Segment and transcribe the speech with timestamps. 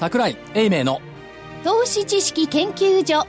[0.00, 1.02] 桜井英明の。
[1.62, 3.26] 投資知識研究所。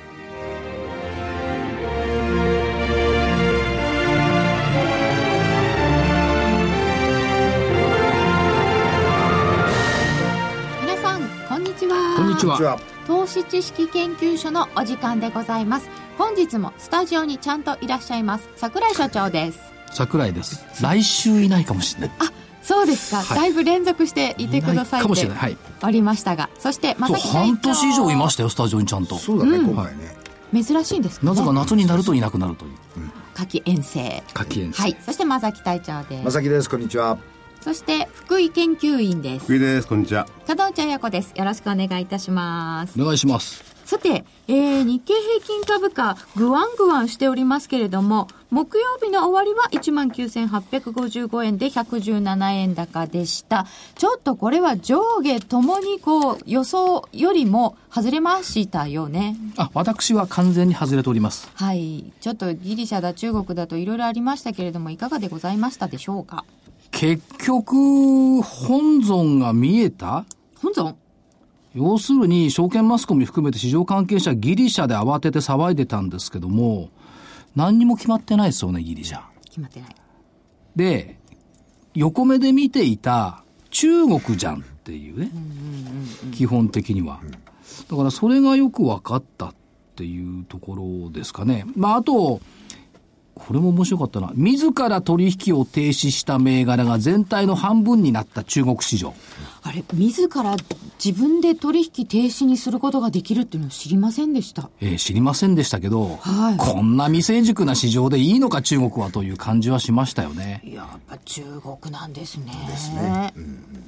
[10.82, 12.16] 皆さんこんにちは。
[12.16, 12.80] こんにちは。
[13.06, 15.90] 投資知識研究所のお時間でございます。
[16.18, 19.60] 本日もスタジオにちゃんといらっしゃいます桜井所長です。
[19.92, 20.66] 桜井です。
[20.82, 22.12] 来週いないかもしれない。
[22.20, 23.38] あそうですか、はい。
[23.38, 25.40] だいぶ連続していてくださいかもしてれない。
[25.40, 25.58] はい。
[25.84, 26.50] おりましたが。
[26.60, 29.18] そしてそう正木半年以上いましたよスタジオにちゃんと。
[29.18, 30.16] そうだね、今回ね。
[30.54, 31.32] 珍しいんですかね。
[31.32, 32.72] なぜか夏になるといなくなるという。
[33.34, 34.24] 夏季遠征。
[34.34, 34.82] 夏季遠征。
[34.82, 34.98] はい。
[35.06, 36.26] そして正木隊長です。
[36.26, 37.18] まさきです、こんにちは。
[37.62, 39.46] そして福井研究員です。
[39.46, 40.28] 福井ですこんにちは。
[40.48, 41.34] 加藤茶彩子です。
[41.36, 43.00] よろしくお願いいたします。
[43.00, 53.68] お願いしますさて、えー、日経平均株価、ぐわんぐわんしておりますけれども、木曜日の終わりは19,855円で117円高でした。
[53.96, 59.36] ちょっとこれは上下ともにこう予想よりも外れましたよね。
[59.58, 62.14] あ私は完全に外れておりますはい。
[62.22, 66.46] ちょっとギリシャだ中国だといろいろありましたけれども、いかがでございましたでしょうか？
[66.92, 70.24] 結局本尊が見えた？
[70.62, 70.96] 本尊？
[71.74, 76.90] 要するに証券マスコミ含めて市場関係者ギリシャで慌てて騒いでたんですけども
[77.56, 79.22] 何にも決まってないですよねギリシャ。
[79.46, 79.96] 決まってない。
[80.76, 81.18] で
[81.94, 85.32] 横目で見ていた中国じゃんっていうね
[86.34, 87.20] 基本的には。
[87.90, 89.56] だからそれがよく分かったっ
[89.96, 91.66] ていうところですかね。
[91.76, 92.42] まああと
[93.48, 99.14] これも面白かったな自ら取引を停止した銘柄が全体の半分になった中国市場
[99.64, 100.56] あれ、自ら
[101.04, 104.70] 自分で取引停止にすることができるっていうのを知りませんでした。
[104.80, 110.62] えー知りませんでしたけど、はいこんな未成熟な市場でいいのか中国はという感じはしましたよね。
[110.64, 112.52] やっぱ中国なんですね。
[112.68, 113.34] ですね。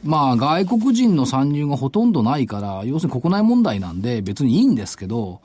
[0.03, 5.41] まあ外国人の参入がほとんどないから、要するに国内問題なんで別にいいんですけど、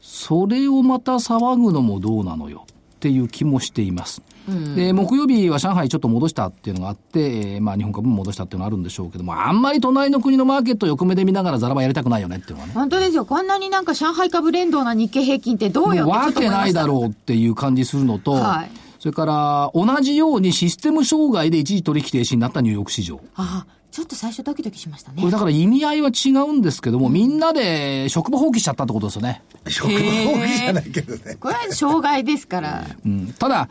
[0.00, 2.66] それをまた騒ぐのもどうなのよ
[3.04, 4.22] っていう気もしています。
[4.74, 12.72] で、木曜日は上海ちょっと戻したっていうのがあって、えーまあ日本株も戻したっていうのがあるんでしょうけども、あんまり隣の国のマーケットを横目で見ながらザラバやりたくないよねっていうのはね。
[12.72, 13.26] 本当ですよ。
[13.26, 18.70] こんなになんか上海株連動な日経平均ってどうよわけないだろうっていう感じするのと、はい
[19.00, 23.20] それから同じようにシステム障害で一時取引停止になったニューヨーク市場。
[23.34, 25.30] ああ、ちょっと最初ドキドキしましたねこれ。
[25.30, 29.40] だから意味合いは違うんですけども、みんなで職場放棄しちゃったってことですよね。
[29.68, 31.36] 職場放棄じゃないけどね。
[31.36, 32.84] これは障害ですから。
[33.06, 33.68] うん、ただ、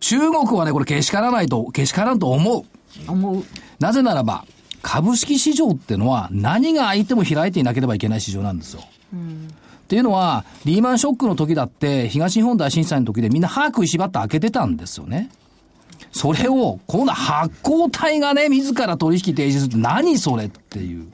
[0.00, 2.64] 中国はね、これけしからないと、けしからんと思う。
[3.10, 3.44] 思う。
[3.80, 4.44] なぜならば、
[4.82, 8.82] 株式市場ってのは何が相手も開いていなければいけない市場なんですよ。
[8.82, 15.30] っていうのは、リーマンショックの時だって、東日本大震災の時でみんな歯食いしばって開けてたんですよね。
[16.12, 21.06] それを、こんな発行体がね、自ら取引停止するって何それっていう。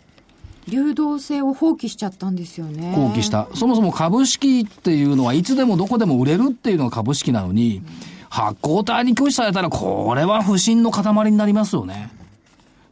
[0.69, 2.93] 流動性を放棄しちゃったんですよね。
[2.95, 3.49] 放棄した。
[3.55, 7.83] そもそも株式っていうのはいつでもどこでも売れるっていうのが株式なのに、
[8.31, 11.95] 発行体に拒否されたら、これは不信の塊になりますよね。
[11.95, 12.11] だか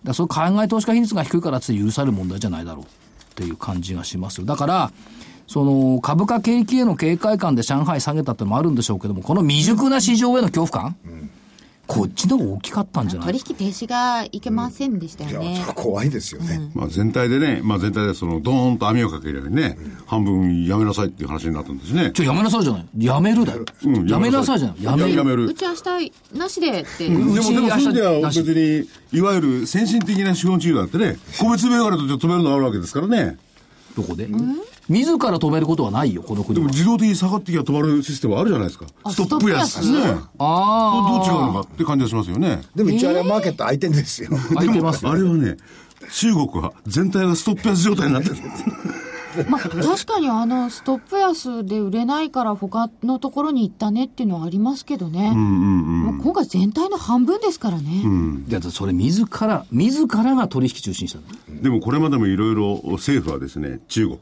[0.08, 2.86] らそういう海外投資家比率が低いからって許される問題じゃないだろうっ
[3.34, 4.46] ていう感じがしますよ。
[4.46, 4.92] だから、
[5.46, 10.96] その株価景気への警戒感で上海下げたってのもあるんでしょうけども、この未熟な市場への恐怖感、
[11.86, 13.32] こっちの方が大きかったんじゃない？
[13.32, 15.56] 取引停止がいけませんでしたよね。
[15.56, 16.70] それは怖いですよね。
[16.74, 19.76] まあ、全体でね、まあ、全体でそのドーンと網をかけるようにね、
[20.06, 22.12] 半分やめなさいっていう話になったんですね。
[22.12, 22.86] ちょ、やめなさいじゃない？
[23.04, 23.64] やめるだよ。
[23.84, 24.82] うんやめなさいじゃない？
[24.82, 25.16] やめる。
[25.16, 27.08] やめるうち明日なしでって。
[27.08, 28.88] でも、でも、そういう意味では別に、
[29.18, 33.38] いわゆる先進的な資本主義だってね、個別銘柄と止めるのあるわけですからね。
[33.96, 34.28] どこで、
[34.92, 36.66] 自ら止めることはないよ、この国は。
[36.66, 38.86] でも自動的に下がってきゃ止まるシステムあるじゃないですか。
[39.04, 39.80] あストップ安。
[39.90, 39.98] ね。
[40.38, 41.26] ああ。
[41.26, 42.62] どう違うのかって感じがしますよね。
[42.74, 44.30] でも一応あれはマーケット空いてんですよ。
[44.54, 45.56] 空いてますよあれはね、
[46.12, 48.64] 中国は全体がストップ安状態になってるんです。
[49.48, 55.30] まあ、確かにあの、ストップ安で売れないから他のところに行ったねっていうのはありますけどね。
[55.32, 58.02] もう今回全体の半分ですからね。
[58.48, 61.62] だってそれ自ら、自らが取引中止にしたの。
[61.62, 64.18] でもこれまでもいろいろ政府はですね、中国、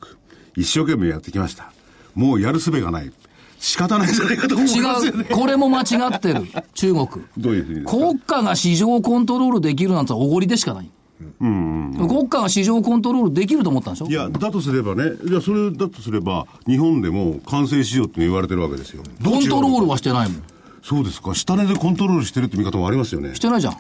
[0.57, 1.73] 一生懸命やってきました。
[2.15, 3.13] もうやるすべがない。
[3.59, 5.19] 仕方ないじゃないかと思いますよ違う。
[5.19, 5.25] ね。
[5.25, 6.45] これも間違ってる。
[6.75, 7.07] 中国。
[7.37, 10.91] どういうふうに国家が市場をコントロールできるなんておごりでしかない。
[11.39, 14.07] 国家が市場をコントロールできると思ったんでしょ？
[14.07, 19.03] いや、だとすればね、いや、それだとすれば、日本でも完成市場って言われてるわけですよ。
[19.23, 20.43] コントロールははしてないもん。
[20.83, 21.35] そうですか。
[21.35, 23.39] 下値でコントロールしてるって見方もありますよねし。
[23.39, 23.77] てないじゃん。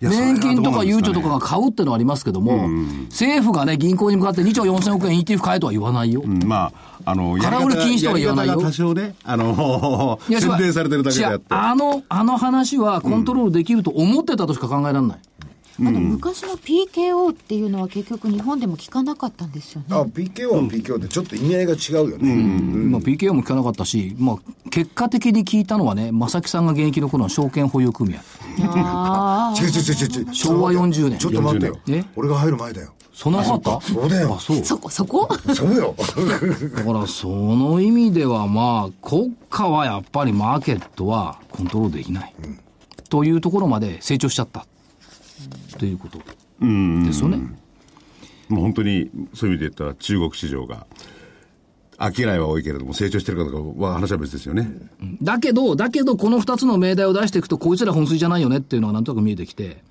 [0.00, 2.68] 年金とかゆうちょとかが買うってのはありますけども、
[3.10, 6.22] 政府がね、銀行に向かって2兆4000億円 ETF 買えとは言わないよ。
[6.24, 6.72] うんま
[7.04, 11.44] あ、あの、空売り禁止とは言わないよ多少ね、あの、宣伝されてるだけであって。
[11.50, 15.18] あの、あの話はコントロールできると思ってたとしか考えられない。
[15.82, 19.86] あの昔の PKO っていうのは結局日本でも聞かなかったんですよね。
[19.90, 24.36] あ PKO は PKO でちょっと意味合いが違うよね、まあ、PKO も聞かなかったし、まあ、
[24.70, 28.20] 結果的に聞いたのはね、正木さんが現役の頃の証券保有組合。
[28.62, 30.34] あ違う違う違う違う。
[30.34, 31.18] 昭和40年。
[31.18, 31.78] ちょっと待ってよ。
[31.88, 32.04] え？
[32.16, 32.92] 俺が入る前だよ。
[33.12, 33.86] そんなことあった？
[33.92, 34.34] そうだよ。
[34.34, 34.58] あ、そう。
[34.58, 34.64] あ。。
[34.64, 35.28] そこ、そこ？
[35.54, 35.94] そうよ。
[36.76, 42.34] だから、その意味では、まあ、国家はやっぱりマーケットはコントロールできない。
[43.08, 44.66] というところまで成長しちゃった。
[45.78, 47.38] ということですよね。
[48.48, 50.86] もう本当にそういう意味で言ったら中国市場が
[52.00, 54.70] 商いは多いけれども成長してるかどうかは話は別ですよね。
[55.22, 59.82] だけど、だけど、この二つの命題を出していくと、こいつら本筋じゃないよねっていうのがなんとなく見えてきて、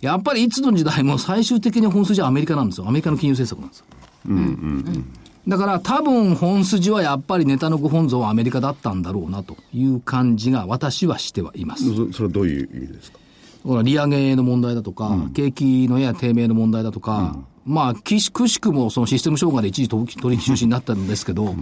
[0.00, 2.86] やっぱりいつの時代も最終的に本筋はアメリカなんですよ。
[2.88, 5.04] アメリカの金融政策なんですよ。
[5.48, 11.84] だから多分本筋はやっぱりネタのご本尊はアメリカだったんだろうなという感じが私はしてはいます。
[11.94, 13.18] そそれはどういう意味ですか？
[13.82, 17.36] 利上げの問題だとか、景気のやや低迷の問題だとか、
[17.66, 21.54] まあ、きしくしくもそのシステム障害で一時取取引中止になったんですけど、やっ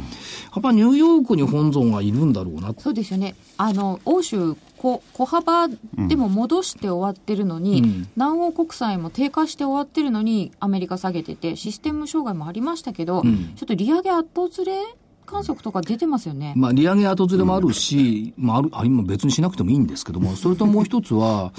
[0.62, 3.35] ぱニューヨークに本尊がいるんだろうなそうですよね。
[3.56, 8.09] あの、欧州、小小幅でも戻して終わってるのに、うん。
[8.17, 13.55] 南欧国債も低下して終わってるのに、アメリカ下げてて、システム障害もありましたけど、ん。
[13.57, 14.79] ちょっと利上げ後ずれ
[15.25, 16.53] 観測とか出てますよね。
[16.55, 21.55] まあ、利上げ後ずれもあるし、まあ、ある、あるいは別にしなくてもいいんですけども、それともう一つは、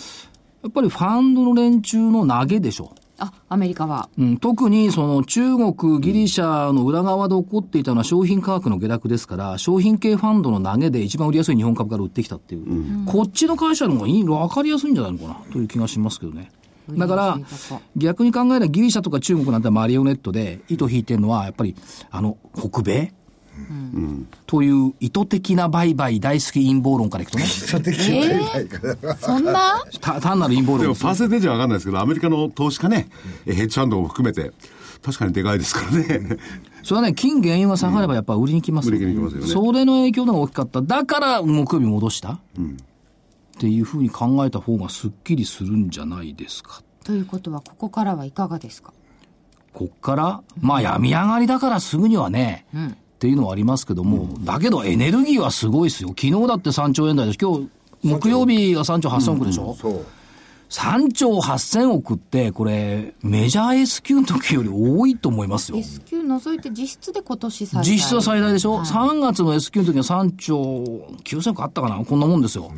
[0.66, 2.96] やっぱりファンドの連中の投げでしょ。
[3.20, 4.10] あ、アメリカは。
[4.18, 16.52] うん、特にその中国、ギリシャの裏側で起こっていたのは商品価格の下落ですから、商品系ファンドの投げで一番売りやすい日本株から売ってきたっていう、こっちの会社の方がいい、分かりやすいんじゃないのかなという気がしますけどね。
[16.90, 17.40] だから
[17.96, 21.76] 逆に考えればギリシャとか中国なんてマリオネットで糸引いてるのは、やっぱり、
[22.10, 23.14] あの、北米、
[24.48, 29.84] という意図的な売買大好き陰謀論からいくとね、基礎的にないから、そんな？
[30.02, 31.08] た単なる陰謀論ですよ。
[31.10, 33.10] パーセンテージは分かんないですけど、アメリカの投資家ね、
[33.46, 34.52] えヘッジファンドも含めて、
[35.02, 36.38] 確かにでかいですからね。
[36.84, 39.48] それはね、金原因は下がればやっぱ売りに来ますよ売りに来ますよね。
[39.48, 40.82] それの影響の方が大きかった。
[40.82, 42.40] だから木曜日戻した、っ
[43.58, 46.82] ていうふうに考えた方がすっきりするんじゃないですか。
[47.04, 48.92] ということは、ここからはいかがですか？
[49.74, 52.66] こっから、まあ病み上がりだからすぐにはね、
[53.16, 56.10] っていうのはありますけども、だけどエネルギーはすごいですよ。
[56.10, 57.60] 昨日だって3兆円台でしょ。
[58.04, 59.74] 今日、木曜日が3兆8000億でしょ？
[59.76, 60.06] そう
[60.68, 65.78] 3兆8000億って、これ、メジャー S q の時より多いと思いますよ。
[65.78, 70.58] S q 除いて実質で今年最大実質は最大でしょ、はい ?3 月の S q の時は3兆
[71.24, 72.04] 9000億あったかな？
[72.04, 72.72] こんなもんですよ。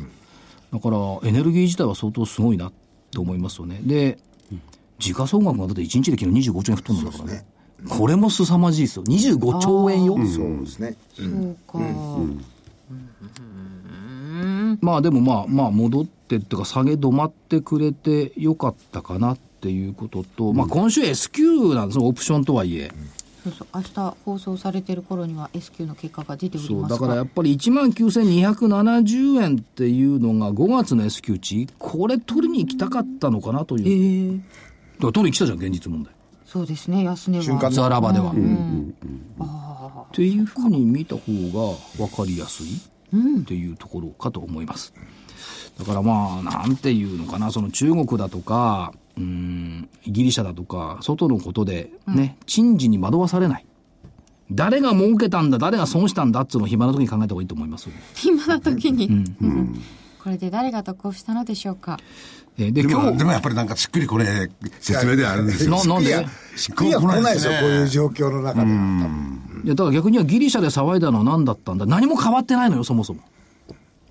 [0.72, 2.70] だから、エネルギー自体は相当すごいな
[3.10, 3.80] と思いますよね。
[3.82, 4.18] で、
[4.98, 7.46] 時価総額がだって1日で昨日25兆円吹っ飛んだんだからね。
[7.86, 9.04] これも凄まじいですよ。
[9.04, 10.14] 25兆円よ。
[10.14, 11.56] そうですね、うん。
[11.68, 11.86] そうか、
[14.80, 22.90] まあでもまあ、まあ戻ってっていうか下げ止まってくれてよかったかなっていうことと、まあ今週 S q なんですよ、オプションとはいえ。
[23.44, 34.38] そうそう明日放送されてる頃には S q の結果が出ておりそう、ますだからやっぱり1万9270円っていうのが5月の S q 値、これ取りに行きたかったのかなという。
[34.38, 34.42] だ
[35.02, 36.12] から取りに来たじゃん、現実問題。
[36.50, 37.44] そうですね安値は。
[37.44, 38.30] 瞬間ザラバでは。
[38.30, 41.20] っていうふうに見た方
[41.98, 42.76] が分かりやすい
[43.42, 44.94] っていうところかと思います。
[45.78, 53.66] だからまあ、なんていうのかな、その中国だとか、うん、ギリシャだとか、外のことでね、賃金に惑わされない。
[54.50, 57.90] 誰が儲けたんだ、誰が損したんだっつうのを暇な時に考えた方がいいと思います。
[58.14, 59.24] 暇な時に、
[60.28, 61.98] これで誰が得をしたのでしょうか？
[62.58, 65.70] えーで、でも、で、もやっぱりなんかしっくりこれ、説明ではあるんですよ。
[65.70, 66.26] ななんで？
[66.54, 68.70] しっくりは来ないですよ、こういう状況の中で。
[69.64, 71.86] いや、だから逆にはギリシャで騒いだのは何だったんだ。
[71.86, 73.22] 何も変わってないのよ、そもそも。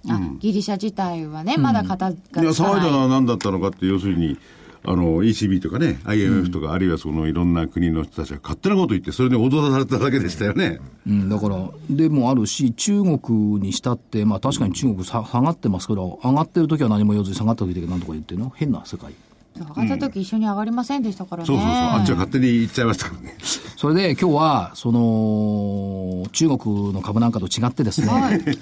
[0.10, 2.46] あギリシャ自体はね、まだ型がつかい。
[2.46, 4.40] や、ない騒いだのは何だったのかって、要するに、
[4.88, 10.80] あの、ECB とかね、IMF とか、あるいはそのいろんな国の人たちが勝手なこと言って、それで踊らされただけでしたよね。
[11.06, 18.50] うん、だから、でもあるし、中国にしたって、まあ確かに中国さ下がってますけど、上がってる時は何も言わずに下がった時だけ何とか言ってるの？
[18.56, 19.14] 変な世界。
[19.58, 21.74] 上がった時一緒に上がりませんでしたからね、そうそうそう。
[21.74, 23.36] あっちは勝手に言っちゃいましたからね。
[23.76, 28.08] それで今日は、その、中国の株なんかと違ってですね、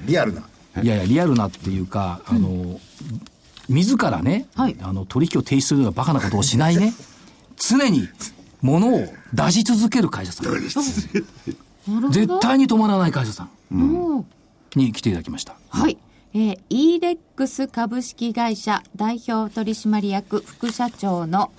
[0.05, 0.41] リアルな。
[0.82, 2.79] い、やいや、リアルなっていうか、あの、
[3.69, 6.93] 自らね、はいあの、取引を停止するようなバカなことをしないね、
[7.57, 8.07] 常に
[8.62, 10.51] 物を出し続ける会社さん。
[12.12, 14.25] 絶対に止まらない会社さんも
[14.75, 15.55] うに来ていただきました。
[15.69, 15.98] はい。
[16.34, 21.51] えー、イーレックス株式会社代表取締役副社長の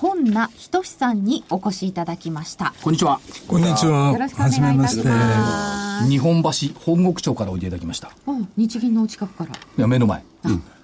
[0.00, 2.72] 本名仁さんにお越しいただきました。
[2.82, 3.20] こんにちは。
[3.46, 4.12] こんにちは。
[4.12, 6.08] よろしくお願いいたします。
[6.08, 6.50] 日本橋
[6.86, 8.10] 本国町からおいでいただきました。
[8.56, 9.52] 日銀のお近くから。
[9.76, 10.24] や、目の前。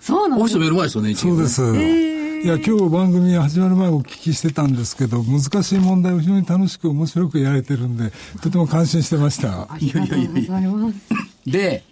[0.01, 1.63] そうなんですオフィス目の前ですよね、そうです。
[2.45, 9.63] いや、今日番組始まる前お聞きしてたんですけど、難しい問題を非常に楽しく面白くやれてるんで、とても感心してました。
[9.63, 10.99] ありがとうございます。
[11.51, 11.85] で、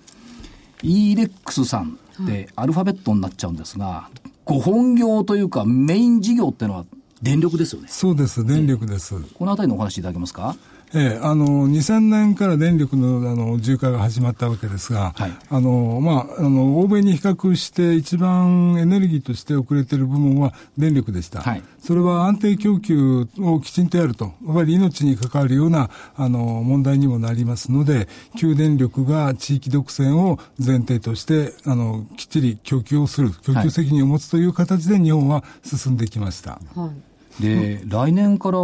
[0.83, 4.11] ELEX さんってアルファベットになっちゃうんですが、
[4.45, 6.85] ご本業というかメイン事業ってのは
[7.25, 7.89] 電力ですよね。
[7.91, 9.15] そうです、電力です。
[9.35, 10.55] このあたりのお話いただけますか？
[10.97, 21.41] ええ、あの、2000年から電力の、あの、重化が始まったわけですが、はいあの、まあ、あの、欧米に比較して一番エネルギーとして遅れている部門は電力でした。
[21.41, 36.61] はいそれは安定供給をきちんとやると、やっぱり命に関わるような、あの、問題にもなりますので、給電力が地域独占を前提として、あの、きっちり供給をする、供給責任を持つという形で日本は進んできました。
[36.75, 37.14] はい。
[37.41, 38.59] で、来年から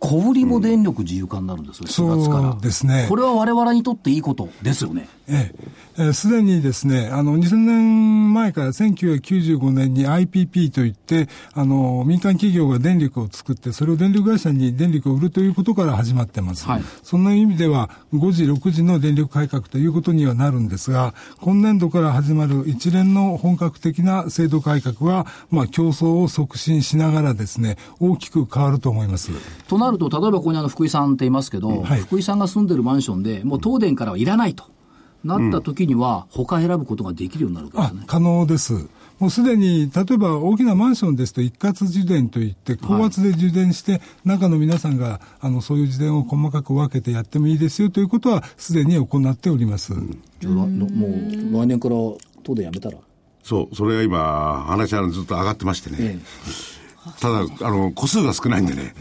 [0.00, 2.52] 小売りも電力自由化になるんですよ、4月から。
[2.52, 5.08] そうですねこれは我々にとっていいことですよね。
[5.28, 5.54] ええ
[5.98, 16.66] えーすでにですね、あの、2000年前から1995年に IPP といって、あの、民間企業が電力を作って、それを電力会社に電力を売るということから始まってます。
[16.66, 29.30] はいそんな意味では、5時、6時の電力改革ということにはなるんですが、今年度から始まる一連の本格的な制度改革は、まあ、競争を促進しながらですね、大きく変わると思います。
[29.66, 34.64] となると、例えばここにあの福井さんっていますけど、はい福井さんが住んでるマンションで、もう東電からはいらないと
[35.24, 38.00] なった時には、他選ぶことができるようになるわけですね。
[38.04, 38.86] あ可能です。
[39.18, 49.92] もうすでに、例えば大きなマンションですと一括受電といって、高圧で受電して、中の皆さんが、あの、そういう受電を細かく分けてやってもいいですよということは、すでに行っております。
[50.38, 51.96] じゃあらもう来年から
[52.44, 52.98] 東電やめたら？
[53.42, 55.96] そう、それが今、話あるのずっと上がってましてね。
[56.00, 56.18] え
[57.20, 58.94] ただ、あの、個数が少ないんでね、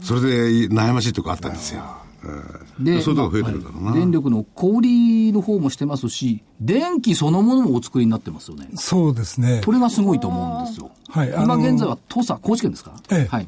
[0.00, 1.82] それで悩ましいとこあったんですよ。
[2.24, 3.90] うんで、そういうとこ増えてるんだろうな。
[3.90, 8.68] まあ電力の小売りの方もしてますし、電気そのものもお作りになってますよね。
[8.74, 9.72] そうですねこ。
[9.72, 10.90] れがすごいと思うんですよ。
[11.08, 12.92] はい今現在は土佐、高知県ですか？
[13.10, 13.46] ええはい。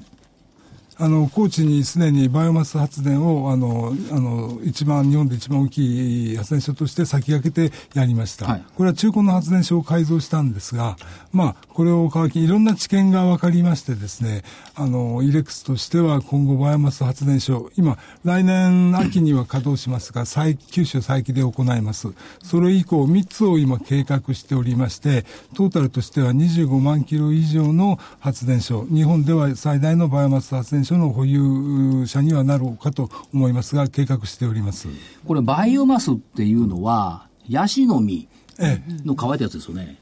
[1.02, 8.46] あの、高知にすでにバイオマス発電を、あの、あの、一番、日本で一番大きい発電所として先駆けてやりました。
[8.46, 10.96] はいこれは中古の発電所を改造したんですが、
[11.32, 14.42] まあ、これを皮切り、いろんな知見が分かりましてですね、
[14.74, 22.08] あの、イレックスとしては今後バイオマス発電所、今、来年秋には稼働しますが、再九州再起で行います。
[22.42, 34.88] それ以降、3つを今計画しておりまして、トータルとしては25万キロ以上の発電所、日本では最大のバイオマス発電所の保有者にはなろうかと思いますが、計画しております。
[35.26, 38.28] これ、バイオマスっていうのは、ヤシの実
[38.58, 39.98] ええ、の乾いたやつですよね。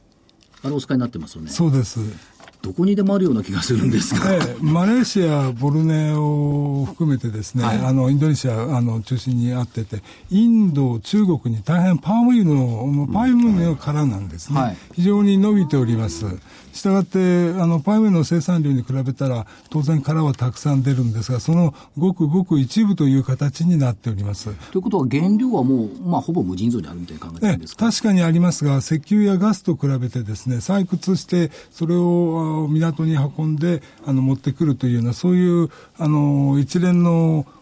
[0.62, 1.50] あれお使いになってますよね。
[1.50, 2.00] そうです。
[2.60, 4.34] どこにでもあるような気がするんですが。
[4.34, 14.60] ええ、マレーシア、ボルネオを含めてですね、はいあの、インドネシア、あの、中心にあってて、インド、中国に大変パーム油の、パーム油の殻なんですね。
[14.60, 16.26] はい非常に伸びております。
[16.78, 17.18] したがって、
[17.60, 24.50] あの、パーム油の生産量に比べたら、当然殻はたくさん出るんですが、そのごくごく一部という形になっております。
[24.70, 27.90] ということは原料はもう、まあ、ほぼ無尽蔵にあるみたいに考えですか？
[27.90, 37.57] 確かにありますが、石油やガスと比べてですね、採掘して、それをあ港に運んで、あの、持ってくるというような、そういう、あの、一連の、お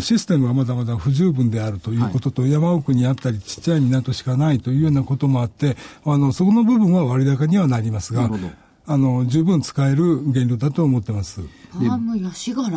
[0.00, 8.50] システムはまだまだ不十分であるということと、山奥にあったり、ちっちゃい港しかないというようなこともあって、あの、そこの部分は割高にはなりますがなるほど、
[8.86, 11.40] あの、十分使える原料だと思ってます。
[11.72, 12.68] パームヤシ殻。
[12.68, 12.72] い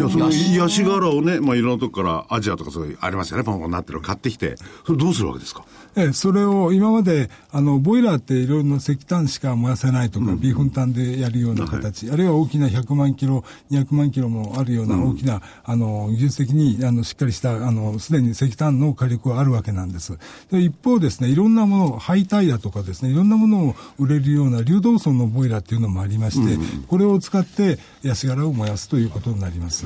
[0.00, 0.84] や、そのヤシ。
[0.84, 5.64] 殻をね、まあ、いろんなとこから、アジアとかそういう、ありますよね、ポンポンなってるの買ってきて、それどうするわけですか？
[5.98, 20.16] ええ、それを今まで、あの、ボイラーっていろいろな石炭しか燃やせないとか、ビーフン炭でやるような形、あるいは大きな100万キロ、200万キロもあるような大きな、あの、技術的に、あの、しっかりした、あの、すでに石炭の火力はあるわけなんです。
[20.52, 29.84] で一方ですね、いろんなもの、ハイタイヤとかですね、いろんなものを売れるような流動層のボイラーっていうのもありまして、これを使って、ヤシ殻を燃やすということになります。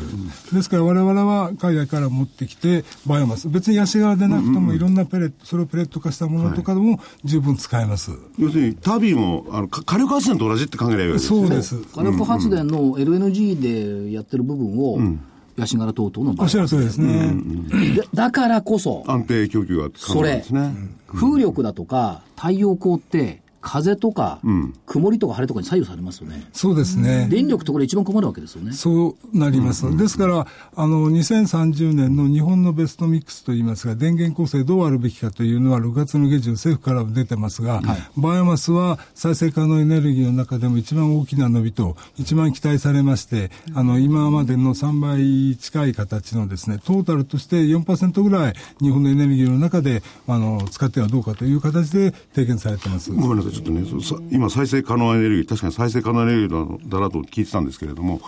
[0.52, 8.12] ですから我々は海外から持ってきて、バイオマス、別にヤシ殻でなくてもいろんなペレット、それをペレット化したものとかでも十分使えます。
[8.38, 11.40] 要するに、タービンを、あの、か火力発電と同じって考えればいいわけですね。
[11.40, 11.76] そうです。
[11.94, 14.98] 火力発電の LNG でやってる部分を、
[15.56, 17.34] ヤシ殻等々の場合おっしゃる通りですね。
[17.94, 20.74] でだからこそ、安定供給が可能なんそれですね。、
[21.06, 24.40] 風力だとか太陽光って、風とか、
[24.86, 26.46] 曇りとか晴れとかに左右されますよね。
[26.52, 27.28] そうですね。
[27.30, 28.72] 電力ってこれ一番困るわけですよね。
[28.72, 29.96] そうなります。
[29.96, 37.80] ですから、あの、2030年の日本のベストミックスといいますが、電源構成どうあるべきかというのは6月の下旬政府からも出てますが、
[38.16, 53.12] バイオマスは再生可能エネルギーの中でも一番大きな伸びと、一番期待されまして、あの、今までの3倍近い形のですね、トータルとして4%ぐらい日本のエネルギーの中で、あの、使ってはどうかという形で提言されてます。
[53.12, 53.51] ごめんなさい。
[53.52, 53.84] ちょっとね、
[54.30, 58.20] 今再生可能エネルギー、確かに再生可能エネルギーだだなと聞いてたんですけれども、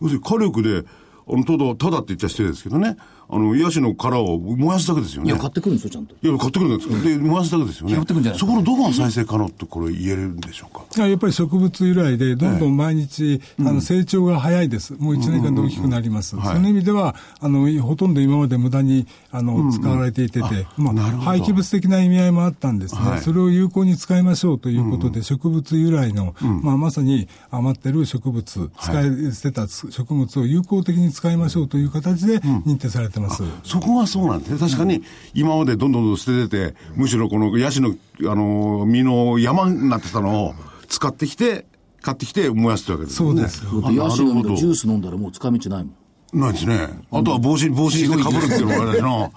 [0.00, 0.84] 要するに火力で、
[1.28, 2.96] あの、ただ、ただって言っちゃ失礼ですけどね、
[3.32, 5.28] あの、ヤシの殻を燃やすだけですよね。
[5.28, 6.14] いや、買ってくるんですよ、ちゃんと。
[6.20, 7.00] いや、買ってくるんですよ。
[7.00, 7.94] で、燃やすだけですよね。
[7.94, 10.84] 拾ってくるんじゃないそこのどこが再生可能ってこれ言えるんでしょうか？
[10.96, 23.20] いややっぱり植物由来で、どんどん毎日、あの成長が早いです、もう1年間で大きくなります、はいその意味ではあの、ほとんど今まで無駄にあの、使われていてて、まあ、廃棄物的な意味合いもあったんですね、はい。
[23.20, 33.42] それを有効に使いましょうということで、植物由来の、まあ、まさに余ってる植物、使い捨てた植物を有効的に使いましょうという形で認定されてます。
[33.62, 34.58] そこがそうなんですね。
[34.58, 35.02] 確かに、
[35.34, 37.94] 今までどんどんどん捨ててて、むしろこのヤシの、
[38.26, 40.54] あの、実の山になってたのを
[40.88, 41.66] 使ってきて、
[42.02, 43.48] 買ってきて燃やすってわけですよね。
[43.48, 44.80] そうですヤシのジュース。
[44.80, 46.40] ス飲んだらもう使い道ないもん。
[46.40, 46.88] ないですね。
[47.10, 49.30] あとは帽子、帽子にして被るっていうのがあれだしな。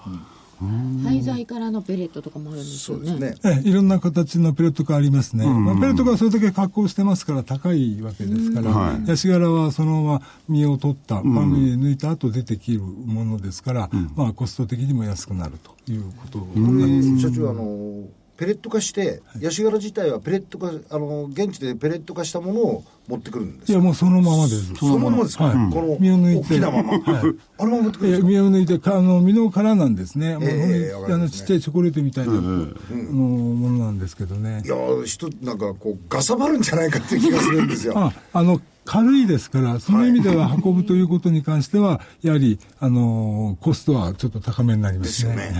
[1.04, 3.18] 廃材からのペレットとかもあるんですよね。
[3.18, 3.34] ね。
[3.44, 5.46] ええ、いろんな形のペレットがありますね。
[5.46, 17.30] まあ、ペレットがそれだけ加工してますから高いわけですから、はいヤシ殻はそのまま実を取った、パングで抜いた後出てきるものですから、まあコスト的にも安くなるということなんです。
[17.30, 18.04] 社長あの
[18.36, 23.68] ペレット化して、ヤシ殻自体はペレット化あの現地でペレット化したものを持ってくるんです。
[23.70, 24.74] いや、よもうそのままです。
[24.74, 25.24] そのまま。
[25.24, 25.72] ですか、はい。
[25.72, 26.54] この身を抜いて。
[26.54, 28.30] 大きなまま、あのまま持ってくるんですか？
[28.30, 34.62] いや身を抜いてかあの身の殻なんですね、もうええほんあのちっちゃいチョコレートみたいな、あのものなんですけどね。
[34.64, 37.94] いやー人なんかこうガサバるんじゃないかっていう気がするんですよ。
[37.96, 45.54] ああの軽いですから、その意味では運ぶということに関しては、やはり、あのコストはちょっと高めになりまですすよね。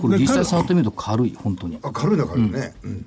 [0.00, 1.76] これ実際触ってみると軽い、本当に。
[1.76, 3.06] えあ軽いだからね、うん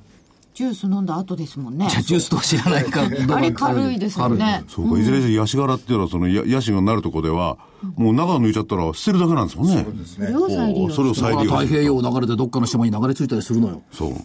[0.54, 1.88] ジュース飲んだ後ですもんね。
[1.90, 4.64] じゃあジュースとは知らないかあれ軽いですよね。
[4.68, 7.58] そうか、いずれにせよヤシ殻っていうのは、そのヤヤシがなるとこでは、
[7.96, 9.84] もう中抜いちゃったら捨てるだけなんですもんね。
[9.84, 13.82] これを再利用それを再利用太平洋を流れてどっかの島に流れ着いたりするのよ。
[13.92, 14.10] そう。
[14.10, 14.16] うん。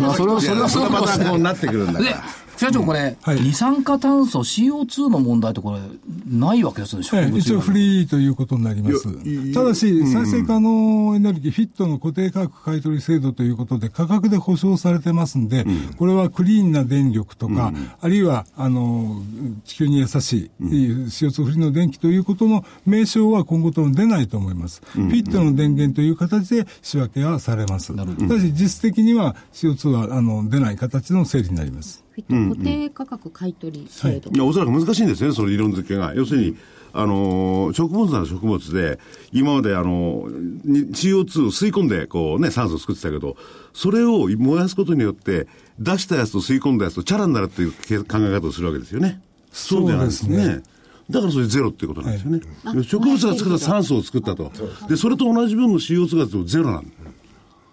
[0.00, 1.40] まあ、それは、それはそうかもしれない。
[1.40, 2.16] なってくるんだで、
[2.56, 3.40] 社長これ、はい。
[3.40, 5.80] 二酸化炭素 CO2 の問題ってこれ、
[6.26, 9.52] ないわけですよね、植物ええ一応フリーということになります。
[9.52, 15.64] ただし、再生可能エネルギー、フィットの固定価格買取制度ということで、価格で保証されてますんで、
[15.98, 19.22] これはクリーンな電力とか、あるいは、あの、
[19.64, 24.82] 地球に優しい、CO2 フリーの電気ということの名称は今後とも出ないと思います。
[24.92, 27.94] フィットの電源という形で仕分けはされます。
[27.94, 32.05] ただし、実質的には CO2 はあの出ない形の整理になります。
[32.16, 34.30] フィット固定価格買取制度。
[34.30, 36.14] いや、おそらく難しいんですね、その理論付けが。
[36.14, 36.56] 要するに、
[36.94, 38.98] あのー植物なら植物で、
[39.32, 43.36] 今まであのーに CO2 を吸い込んで、こうね、酸素を作ってたけど、
[43.74, 45.46] それを燃やすことによって、
[45.78, 47.72] 出したやつと吸い込んだやつとチャラになるっていう
[48.04, 49.20] 考え方をするわけですよね。
[49.52, 50.62] そうじゃないですね。
[51.10, 52.82] だからそれゼロっていうことなんですよね。
[52.82, 54.50] 植物が作った酸素を作ったと。
[54.88, 56.90] で、それと同じ分の CO2 がゼロなんだ。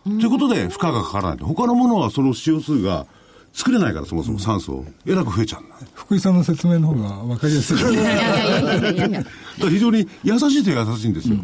[0.03, 1.45] ということで、負荷がかからないと。
[1.45, 3.08] 他のものはその CO2 が
[3.54, 4.86] 作れないから、そもそも酸素を。
[5.06, 5.76] えらく増えちゃうんだ。
[5.94, 7.78] 福井さんの説明の方が分かりやすい。
[9.70, 11.38] 非常に優しいと優しいんですよ。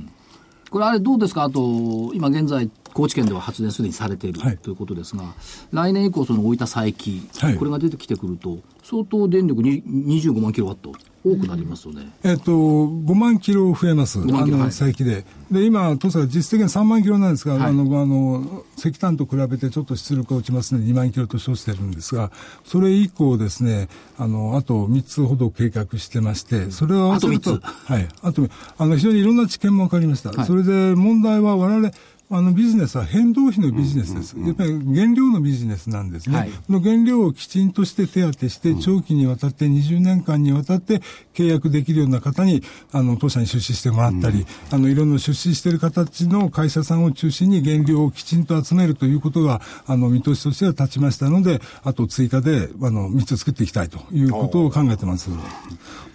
[0.71, 1.43] これあれどうですか？
[1.43, 5.23] あと、今現在、高知県では発電すでにされている、はいということですが、
[5.71, 12.11] 来年以降、その大分佐伯、はいこれが出てきてくると、相当電力に25万キロワット、多くなりますよね。
[12.23, 14.19] えっと、5万キロ増えます。
[14.19, 15.25] あの、佐伯で。
[15.51, 22.31] で、今、当社は実質的に3万キロなんですが、はいあの、あの、石炭と比べてちょっと出力が落ちますので2万キロと称してるんですが、
[22.63, 28.07] それ以降ですね、あの、あと3つほど計画してまして、それを合わせると、あと三はい。
[28.21, 28.47] あと、
[28.77, 30.31] あの、非常にいろんな知見も分かりました。
[30.31, 31.91] はいそれで問題は我々、
[32.31, 34.37] あのビジネスは変動費のビジネスです。
[34.39, 36.37] やっぱり原料のビジネスなんですね。
[36.37, 41.01] はいこの原料をきちんとして手当てして、長期にわたって20年間にわたって
[41.33, 42.61] 契約できるような方に、
[42.91, 55.31] あの、当社に出資してもらったり、あの、いろんな出資している形の会社さんを中心に原料をきちんと集めるということが、あの、見通しとしては立ちましたので、あと追加で、あの、3つ作っていきたいということを考えてます。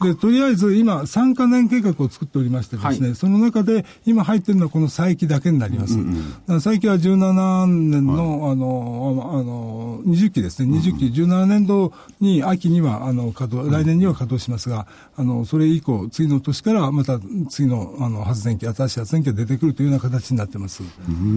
[0.01, 6.04] で、とりあえず今、3カ年計画を作っておりましてですね、はいその中で今入ってるのはこの佐伯だけになります。
[6.05, 14.87] だから佐伯は17年の、あの、あの、20期ですね、20期、17年度に、秋には、あの、稼働、来年には稼働しますが、
[15.17, 20.83] あの、それ以降、次の年からまた次の、あの、発電機、新しい発電機が出てくるというような形になってます。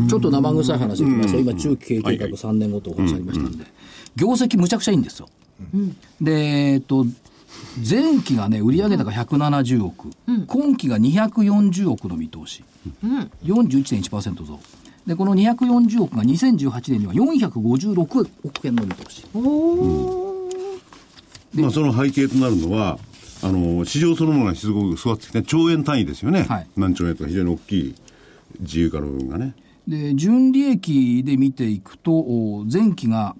[0.09, 3.65] ちょっと生臭い話いきますよ、今、中期経営計画3年後とお話ありましたんで、
[4.15, 5.29] 業績むちゃくちゃいいんですよ。
[6.21, 6.31] で、
[6.73, 7.05] えっと、
[7.89, 10.09] 前期がね、売上高170億、
[10.47, 12.63] 今期が240億の見通し、
[13.43, 14.59] 41.1%増。
[15.05, 19.25] で、この240億が2018年には456億円の見通し。
[21.53, 22.99] まあ、その背景となるのは、
[23.41, 26.43] あの、市場そのものがすごく育ってきて、兆円単位ですよね。
[26.43, 27.95] はい何兆円とか非常に大きい
[28.59, 29.55] 自由化の部分がね。
[29.87, 33.35] で、純利益で見ていくと、お前期が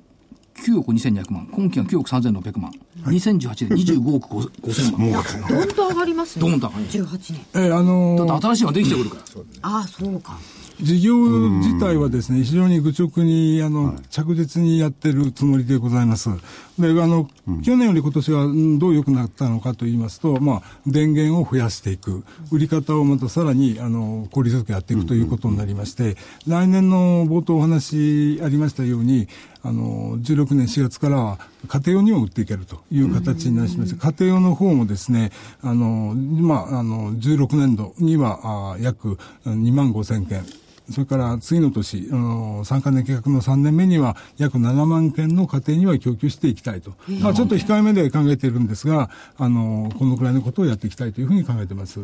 [0.64, 1.48] 9億2200万。
[1.52, 2.72] 今期が9億3600万。
[3.06, 5.02] 2018年25億5000万。
[5.02, 6.50] もう、どんと上がりますね。
[6.50, 7.46] どんと上がります18年。
[7.66, 9.24] えーあのーだって新しいのができてくるから。
[9.62, 10.38] ああ、そうか。
[10.82, 11.16] 事業
[11.60, 16.30] 自体はですね、非常に愚直に、あの、着実にやってるつもりでございます。
[16.78, 17.28] で、あの、
[17.64, 22.24] 去年より今年はうんどう良くなったのかと言いますと、まあ、電源を増やしていく。
[22.52, 26.16] 売り方をまたさらに、あの、効率よくやっていくということになりまして、
[26.46, 29.28] 来年の冒頭お話ありましたように、
[29.68, 40.46] あの、16年4月からは家庭用にも売っていけるという形になりまして、家庭用の方もですね、あの、まあ、あの、16年度には、あ約2万5千件。
[40.90, 46.94] それから次の年、あの、3カ年計画の3年目には約7万件の家庭には供給していきたいと。
[47.22, 52.00] まあちょっと控えめで考えているんですが、あの、このくらいのことをやっていきたいというふうに考えてます。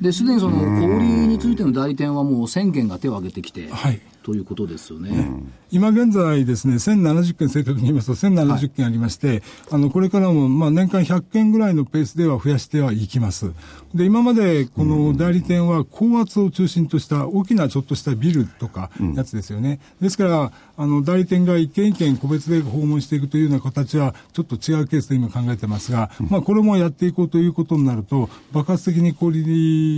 [0.00, 4.00] で、すでにその、小売りについての代理店はもう1000件が手を挙げてきて、はい。
[4.28, 5.30] ということですよね。
[5.70, 13.52] 今現在ですね、1070件正確に言いますと1070件ありまして、あの、これからも、まあ、年間100件ぐらいのペースでは増やしてはいきます。
[13.94, 19.80] で、今までこの代理店は高圧を中心とした大きなちょっとしたビルとかやつですよね。
[20.00, 29.32] ですから、あの、代理店が一軒一軒個別で訪問していくというような形はちょっと違うケースで今考えてますが、まあ、これもやっていこうということになると、爆発的に小売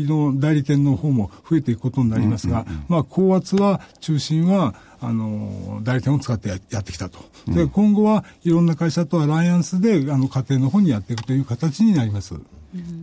[0.08, 7.18] の代理店の方も増えていくことになりますが、まあ、高圧は中心は、あの、代理店を使ってややってきたと。
[7.48, 12.34] で、今後はいろんな会社とアライアンスで、あの、家庭の方にやっていくという形になります。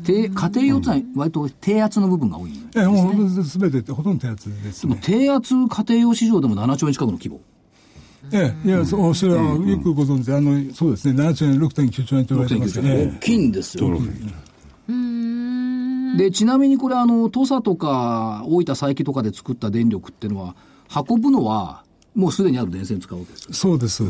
[0.03, 2.51] 低家庭用ってのは割と低圧の部分が多い。
[2.75, 5.01] え、もう、すべて、ほとんど手厚ですでもね。
[5.03, 7.41] 低圧家庭用市場でも7兆円近くの規模。
[8.31, 13.01] ええ、いや、そう、それはよくご存知で、あの、そうですね、7兆円、6.9兆円と言われてます6.9兆ね。
[13.01, 13.09] 円。
[13.09, 13.89] 大きいんですよ。
[16.17, 20.55] で、ちなみにこれ、あの、土佐とか大分佐伯とかで作った電力っていうのは、
[21.07, 21.83] 運ぶのは、
[22.15, 23.53] もうすでにある電線使うわけですよ。
[23.53, 24.03] そうです。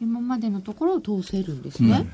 [0.00, 2.08] 今までのところを通せるんですね。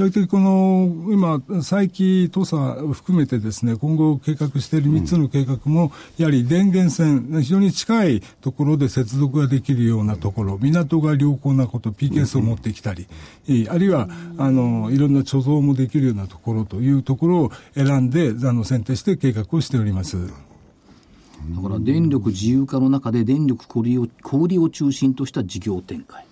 [0.00, 13.08] 比較的この、今、再起土佐を含めてですね、今後計画している3つの計画も、やはり電源線、非常に近いところで接続ができるようなところ、港が良好なこと、PKS を持ってきたり、
[13.46, 14.08] えーあるいは、
[14.38, 20.16] あの、いろんな貯蔵もできるようなところというところを選んで、あの、選定して計画をしております。
[20.16, 26.29] だから電力自由化の中で電力小売りを小売りを中心とした事業展開。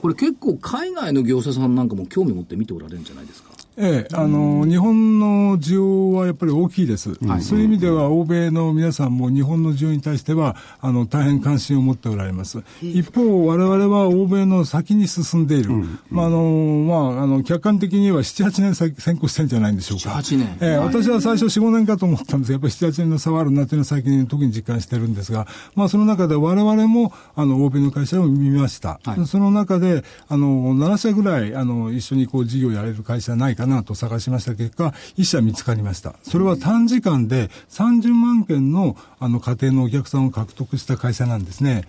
[0.00, 3.47] これ結構海外の業者さんなんかも興味持って見ておられるんじゃないですか？
[3.80, 7.14] ええ、あの、日本の需要はやっぱり大きいです。
[7.40, 12.62] そういう意味では、欧米の皆さんも日本の需要に対しては、あの、大変関心を持っておられます。
[12.82, 15.70] 一方、我々は欧米の先に進んでいる。
[16.10, 20.10] まあ、あの、まあ、あの、客観的には7、8年先先行してるんじゃないんでしょうか。
[20.10, 28.98] 7 8年ええ、私は最初4、5年かと思ったんですが、やっぱり7、8年の差はあるなというのは最近特に実感してるんですが、まあ、その中で我々も、あの、欧米の会社を見ました。
[29.04, 36.14] はいその中で、あの、7社ぐらい、あの、一緒にこう、事業やれる会社ないかなと探しました結果、1社見つかりました。
[36.22, 41.84] それは短時間で30万件の、あの、家庭のお客さんを獲得した会社なんですね。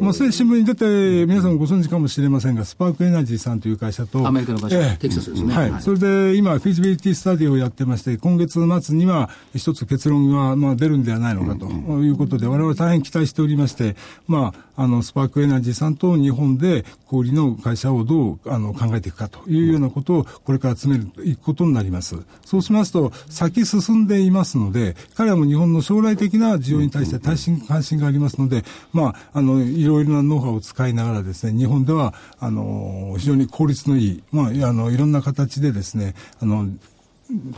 [0.00, 5.70] まあ、それ新聞に出て、皆さんもご存知かもしれませんが、スパークエナジーさんという会社と、アメリカの会社ええテキサスですねはい。
[5.70, 11.66] はいそれで、今、フィジビリティスタディをやってまして、今月末には一つ結論が、まあ、出るんではないのかと
[12.02, 13.96] いうことで、我々大変期待しておりまして、
[14.28, 22.16] まあ、あの、スパークエナジーさんと日本で小売りの会社をどうあの考えていくかというようなことをこれから詰めるいくことになります。
[22.44, 36.68] そうしますと、先進んでいますので、彼らも日本の将来的な需要に対して大心関心がありますので、まあ、あの、いろいろなノウハウを使いながらですね、日本では、あの、非常に効率のいい、まあ、あの、いろんな形でですね、あの、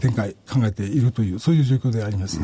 [0.01, 2.41] 展開考えているという、そういう状況であります。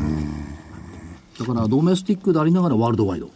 [1.39, 3.29] だからドメスティックでありながらワールドワイド。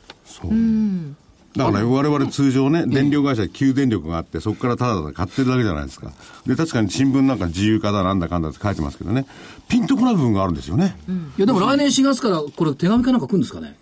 [1.56, 6.12] だから、我々通常ね、電力会社、給電力があって、そこからただただ買ってるだけじゃないですか。
[6.48, 9.26] で、確かに新聞なんか自由化だなんだかんだって書いてますけどね、
[9.68, 10.96] ピンとこない部分があるんですよね。
[11.38, 13.76] いやでも来年4月からこれ手紙かなんか来るんですかね？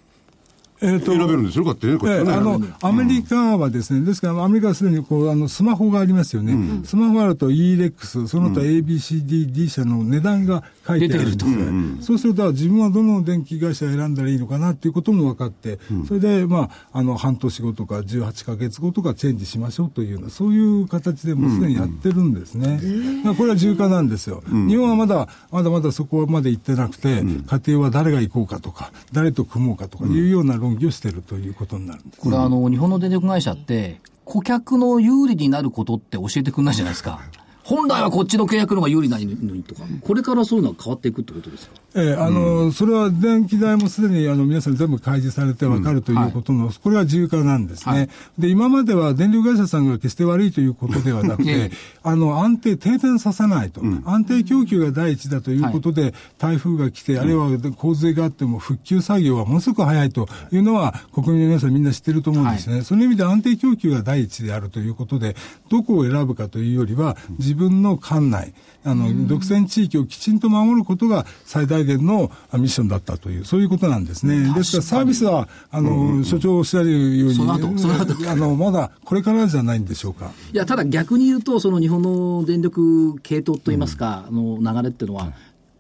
[0.84, 2.31] えっ、と、選べるんですよ、こうやってね、こうやってね。
[2.31, 6.81] ええあの、アメリカはですね、ですからアメリカはすでにこう、あの、スマホがありますよね。
[6.86, 10.63] スマホがあると ELEX、その他 ABCDD 社の値段が
[10.99, 12.01] 書いてあるんですね。
[12.01, 22.80] そうすると、自分はどの電気会社を選んだらいいのかなっていうことも分かって、それで、まあ、あの、半年後とか18ヶ月後とかチェンジしましょうというような、そういう形でもうすでにやってるんですね。
[23.23, 24.43] まあこれは重化なんですよ。
[24.67, 32.19] 日本はまだ、まだまだそこまで行ってなくて、家庭は誰が行こうかとか、誰と組もうかとかいうような論議をしているということになるんです。
[32.19, 37.21] これあの、日本の電力会社って、顧客の有利になることって教えてくんないじゃないですか。
[37.63, 41.74] 本来はこっちの契約の方が有利なのにとか、これからそういうのは変わっていくってことですか？
[41.93, 51.71] ええあの、それは電気代もすでにあの皆さん全部開示されて分かるということの、これは自由化なんですね、で、今までは電力会社さんが決して悪いということではなくて、
[52.04, 60.28] あの、安定、停電させないと、安定供給が第一だということで、台風が来て、あるいは洪水があっても復旧作業はものすごく早いと。
[60.52, 60.58] い。
[60.58, 62.84] うのは、国民の皆さんみんな知ってると思うんですね。
[62.84, 65.36] その意味で安定供給が第一であるということで、
[65.69, 74.52] どこを選ぶかというよりは、自分の管内、あの、独占地域をきちんと守ることが最大限のミッションだったという、そういうことなんですね。
[74.56, 80.32] ですからサービスは、あの、所長おっしゃるように、その後その後あの、まだこれからじゃないんでしょうか。
[80.54, 85.32] いや、ただ逆に言うと、その日本の電力系統といいますか、あの流れっていうのは、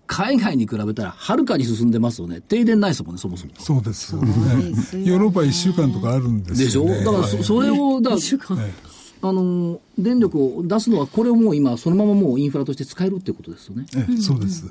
[0.05, 2.41] 海外に比べたらはるかに進んんでますよね。
[2.41, 3.53] 停電ないですもんね、そもそも。
[3.57, 4.13] そうです。
[4.15, 4.21] ね
[5.05, 6.83] ヨーロッパ1週間とかあるんですでしょ？
[6.85, 7.03] よ、ね。
[7.05, 8.19] だからそ、それを、だから、
[9.23, 13.85] あの、電力を出すのは、これをもう今、そのままもうインフラとして使えるっていうことですよね。
[13.95, 14.65] ええそうです、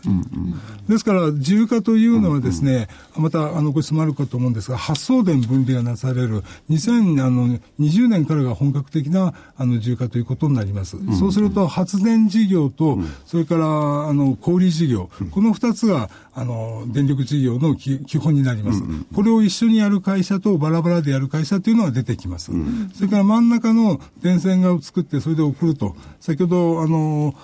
[0.89, 10.97] ですから、自由化というのはですね、またあのご質問あるかと思うんですが、発送電分離がなされる2020年からが本格的なあの自由化ということになります。
[11.19, 13.65] そうすると、発電事業と、それから
[14.09, 18.83] あの小売事業、この2つがあの電力事業の基基本になります。
[19.15, 22.53] これを一緒にやる会社とバラバラでやる会社というのが出てきます。
[22.95, 25.95] それから真ん中の電線が作って、それで送ると。
[26.21, 27.35] 先ほど、あの、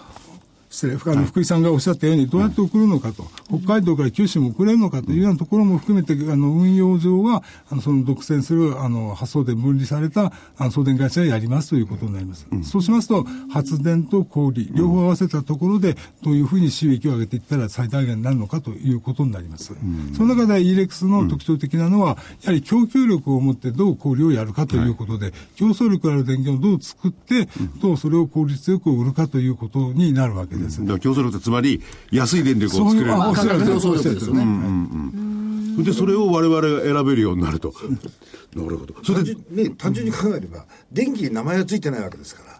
[0.77, 12.47] 失礼、あの福井さんがおっしゃったように、どうやって送るのかと、北海道から九州も送れるのかというようなところも含めて、あの運用上は、あのその独占するあの発送電分離されたあの送電会社がやりますということになります。
[12.63, 19.75] そうしますと、発電と小売、両方合わせたところで、どういうふうに収益を上げていったら最大限になるのかということになります。
[20.15, 27.49] その中で ELEX の特徴的なのは、やはり供給力を持ってどう小売をやるかということで、競争力ある電源をどう作って、
[27.81, 30.66] どうそれを効率よく売るかということになるわけです。
[30.67, 33.07] だから競争力ってつまり安い電力を作れる。
[33.07, 35.85] まあ、おっしゃる価格競争力ですよね。
[35.85, 37.75] で、それを我々が選べるようになると。
[38.55, 38.95] なるほど。
[39.03, 42.56] それ単で、単純に考えれば、電気に名前がついてないわけですから。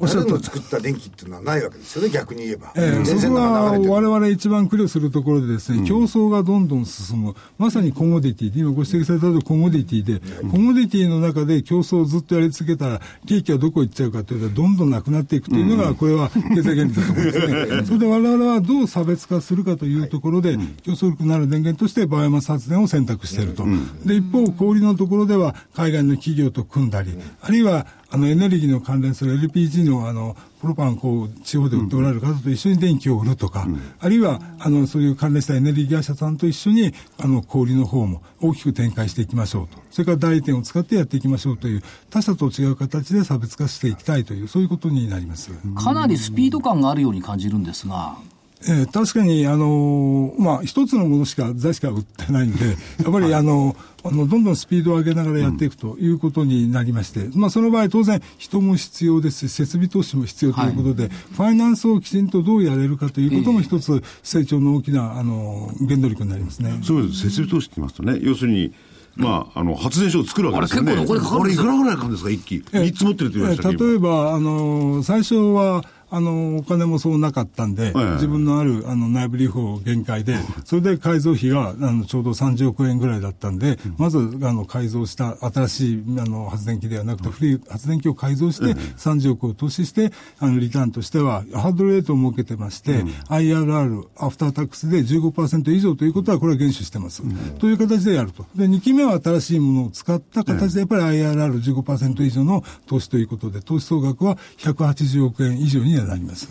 [0.00, 2.72] おっしゃる通り誰の作った電気っていうのはないわけですよね、逆に言えば。
[2.76, 7.34] ええそこは我々一番苦慮するところでですね、競争がどんどん進む。
[7.58, 17.82] まさにコモディティで、今ご指摘されたとコモディティで、コモディティの中で競争をずっとやり続けたら、利益はどこ行っちゃうかというと、どんどんなくなっていくというのが、これは経済原理だと思うんですね。
[17.86, 23.64] それで我々はどう差別化するかというところで、競争力のある電源としてバイオマス発電を選択していると。
[24.04, 33.66] で、一方、小売りのところでは、海外の企業と組んだり、あるいは、あの、エネルギーの関連する LPG の、あの、プロパンをこう、地方で売っておられる方と一緒に電気を売るとか、
[34.00, 39.78] あるいは、あの、そういう関連したエネルギー会社さんと一緒に、あの、小売りの方も大きく展開していきましょうと。
[39.90, 45.50] それから代理店を使ってやっていきましょうという、他社と違う形で差別化していきたいという、そういうことになります。
[45.76, 48.16] かなりスピード感があるように感じるんですが、
[48.62, 52.66] えー確かに、あのーまあ、一つのものしか、材しか売ってないんで、
[53.02, 66.80] やっぱり、あの、あの、どんどんスピードを上げながらやっていくということになりまして、まあ、その場合、当然、人も必要ですし、設備投資も必要ということで、ファイナンスをきちんとどうやれるかということも一つ、成長の大きな、あの、原動力になりますね。
[66.82, 68.72] そういう設備投資って言いますとね、要するに、
[69.18, 70.92] まあ、あの、発電所を作るわけですよね。
[70.92, 72.64] あれ結構お金かかるんですよあれいくらぐらいかかるんですか、一機。
[72.72, 73.86] 三つ持ってるって言いましたえけど。
[73.88, 78.12] 例えば、あの、最初は、あの、お金もそうなかったんで、ええ。
[78.14, 97.22] 自分のある、あの、内部留保限界で、それで改造費が、あの、ちょうど30億円ぐらいだったんで、まず、あの、改造した新しい、あの、発電機ではなくて、古い発電機を改造して、30億を投資して、あの、リターンとしては、ハードルレートを設けてまして、IRR、アフタータックスで15%以上ということは、これは厳守してます。
[97.58, 98.46] という形でやると。
[98.56, 106.48] で、2期目は新しいものを使った形で、やっぱり IRR15% 以上の投資ということで、投資総額は180億円以上にはなります。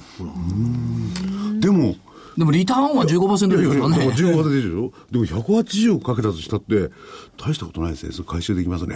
[1.60, 1.96] でも、
[2.38, 4.42] でもリターンは15%いやいやいや、ですからね。
[4.42, 6.92] 15%でしょでも180億かけたとしたって、
[7.38, 8.12] 大したことないですね。
[8.12, 8.96] それ回収できますね。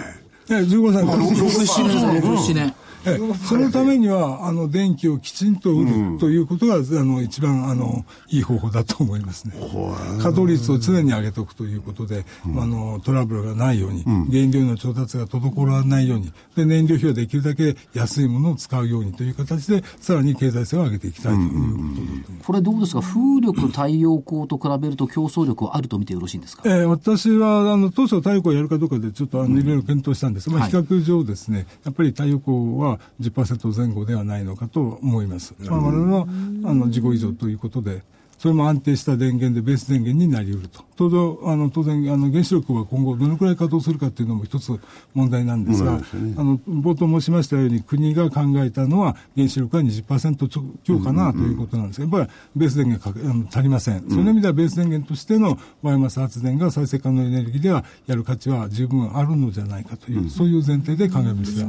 [0.49, 2.73] え15歳6、7年ですね、6、7年。
[3.05, 9.53] え そのためには、あの、電気をきちんと売るということが、あの、一番、あの、いい方法だと思いますね。
[10.17, 12.25] 稼働率を常に上げておくということで、
[12.57, 21.57] あの、トラブルがないように、原料の調達が滞らないように、で、燃料費はできるだけ安いものを使うようにという形で、さらに経済性を上げていきたいというこ
[22.39, 22.45] と。
[22.45, 23.01] これどうですか？
[23.01, 26.63] 風力太陽光と比べると競争力はあると見てよろしいんですか？
[26.65, 30.49] えー私は、あの、当初太陽光をやるかどうかで、ちょっと、あの、いろいろ検討したんです。
[30.49, 30.69] まあ、はい。
[30.69, 35.53] 比較上ですね、やっぱり太陽光は10%前後ではないのかと思います。
[35.59, 36.23] まあ、我々は、
[36.69, 38.03] あの、事後以上ということで、
[38.41, 40.83] それも安定した電源でベース電源になり得ると。
[40.95, 44.79] 当然、あの当然あの原子力は今後どのくらい稼働するかっていうのも一つ
[45.13, 45.95] 問題なんですが、あ
[46.43, 50.49] の冒頭申しましたように国が考えたのは原子力は20%
[50.83, 54.09] 強かなということなんですが、やっぱりベース電源かあの足りません。
[54.09, 61.67] その意味ではベース電源としてのバイオマス発電が再生可能エネルギーではやる価値は十分あるのじゃないかという、そういう前提で考えました。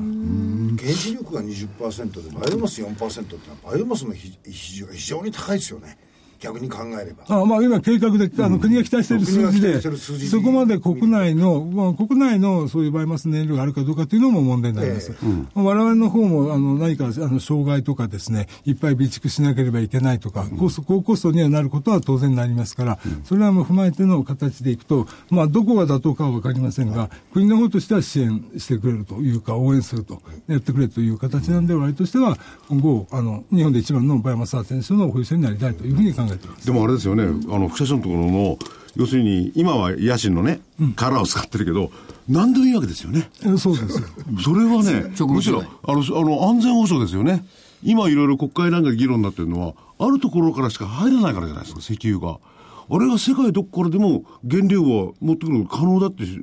[0.83, 5.99] 原子力が20%でバイオマス4%ってのはバイオマスの比比重が非常に高いですよね
[6.43, 7.25] 逆に考えれば。
[7.29, 15.13] あまあ、今、計画で、あの国が期待している数字で、待してる数字そこまで国内の、まあ、国内のそういうバイオマス燃料があるかどうかというのも問題になります。
[15.55, 32.37] まあ我々の方もあの何かあの障害とかですね、いっぱい備蓄しなければいけないとか、コスト高コストにはなることは当然なりますから、それはもう踏まえての形でいくと、まあ、どこが妥当かは分かりませんが、国の方としては支援してくれるというか、応援すると、やってくれという形なんで、我々としては、
[32.69, 36.67] 今後、あの日本で一番のバイオマス発電所の保有者になりたいというふうに考えています。
[36.67, 38.59] でもあれですよね、あの副社長のところの、
[38.97, 40.61] 要するに今は野心のね、
[40.97, 41.91] カラーを使ってるけど、
[42.29, 43.31] 何でもいいわけですよね。
[43.45, 44.07] えそうですよ。
[44.43, 47.45] それはね、むしろあのあの安全保障ですよね。
[47.83, 52.39] 今いろいろ国会なんかで議論になってるのは、あるところからしか入らないからじゃないですか、石油が。
[52.91, 56.43] あれが世界どこからでも原料は持ってくるの可能だってえー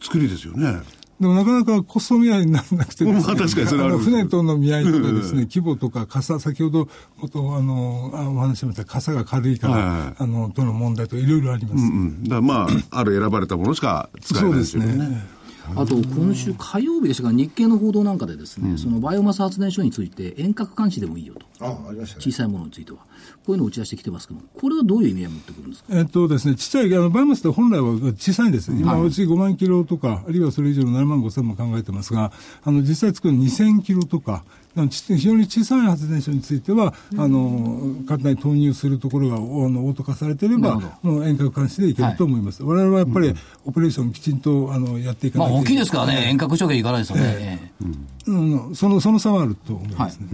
[0.00, 0.80] 作りですよね。
[1.20, 11.84] でもなかなかコスト見合いにならなくてです、ね、まあ確かにそれはあるの船との見合いとかですね、規模とか、傘、先ほどことあのあお話ししました、傘が軽いから、はいあのとの問題といろいろあります。
[11.84, 12.22] うん。
[12.24, 15.08] だからまあ、ある選ばれたものしか使えそうでないですすよね。
[15.08, 15.36] ね。
[15.74, 21.66] あと、今週火曜日でしたが、日経の報道なんかでですね、そのバイオマス発電所について遠隔監視でもいいよと。
[21.66, 22.98] あありましたね小さいものについては。
[23.46, 25.96] こういうのを打ち出してきてますけども、これはどういう意味合いを持ってくるんですか？
[25.96, 27.86] えっとですね、ちっちゃい、あのバイオマスって本来は
[28.18, 28.72] 小さいんです。
[28.72, 32.32] 今、うち5万キロとか、あるいはそれ以上の7万5千も考えてますが、
[32.64, 34.42] あの、実際作る2000キロとか、
[34.74, 42.62] 非常に小さい発電所については、あの、簡単に投入するところが、あの、オート化されていればもう遠隔監視でいけると思います。
[42.62, 43.32] 我々はやっぱり、
[43.64, 45.56] オペレーションきちんと、あの、やっていかまあ、ない。
[45.58, 47.22] と大きいですからね、遠隔処刑いかないですよね。
[47.24, 47.86] ええ。
[48.26, 50.26] うん、その、その差はあると思いますね。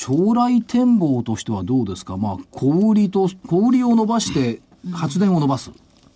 [0.00, 4.60] 将来展望としてはどうですか、まあ、小売りと、小売りを伸ばして
[4.92, 5.72] 発電を伸ばす。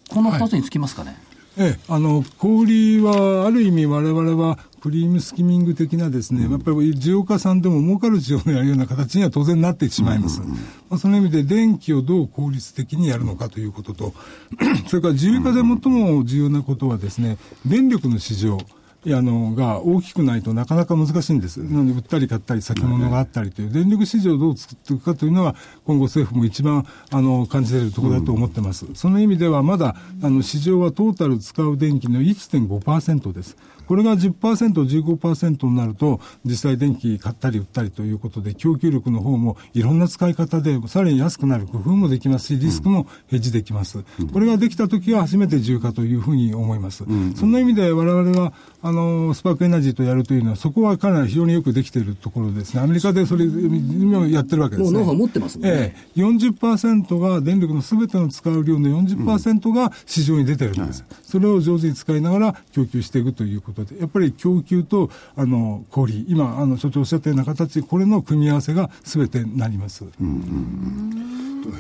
[0.09, 1.16] この二つにつきますかね？
[1.59, 10.40] ええ、あの、小売りは、ある意味我々は、クリームスキミング的なですね、やっぱり需要家さんでも儲かる需要のやるような形には当然なってしまいます。
[10.42, 10.47] ま
[10.90, 14.14] あ、その意味で電気をどう効率的にやるのかということと、
[14.87, 18.59] それから自由化で最も重要なことはですね、電力の市場。
[19.07, 21.57] あのが大きくないとなかなか難しいんです。
[21.59, 28.87] なので、売ったり買ったり先物があったりという、電力市場をどう作っていくかというのは、今後政府も一番あの感じているところだと思ってます。
[28.95, 33.57] その意味では、まだあの市場はトータル使う電気の1.5%です。
[33.87, 44.05] これが10%、15%になると、実際電気買ったり売ったりということで、供給力の方もいろんな使い方で、さらに安くなる工夫もできますし、リスクもヘッジできます。
[44.33, 47.05] これができたときは初めて自由化というふうに思います。
[47.37, 52.81] そんな意味で我々は、あの、スパークエナジーとやるというのは、そこはかなり非常によくできているところですね。
[52.81, 54.99] アメリカでそれ、今やってるわけですね。
[54.99, 56.21] もうノウハウ持ってますねええ。
[56.21, 61.05] 40%が電力のすべての使う量の40%が市場に出てるんです。
[61.23, 70.05] それを上手に使いながら供給していくということで、やっぱり供給と、あの、小売今、あの、所長おっしゃったような形、これの組み合わせがすべてなります。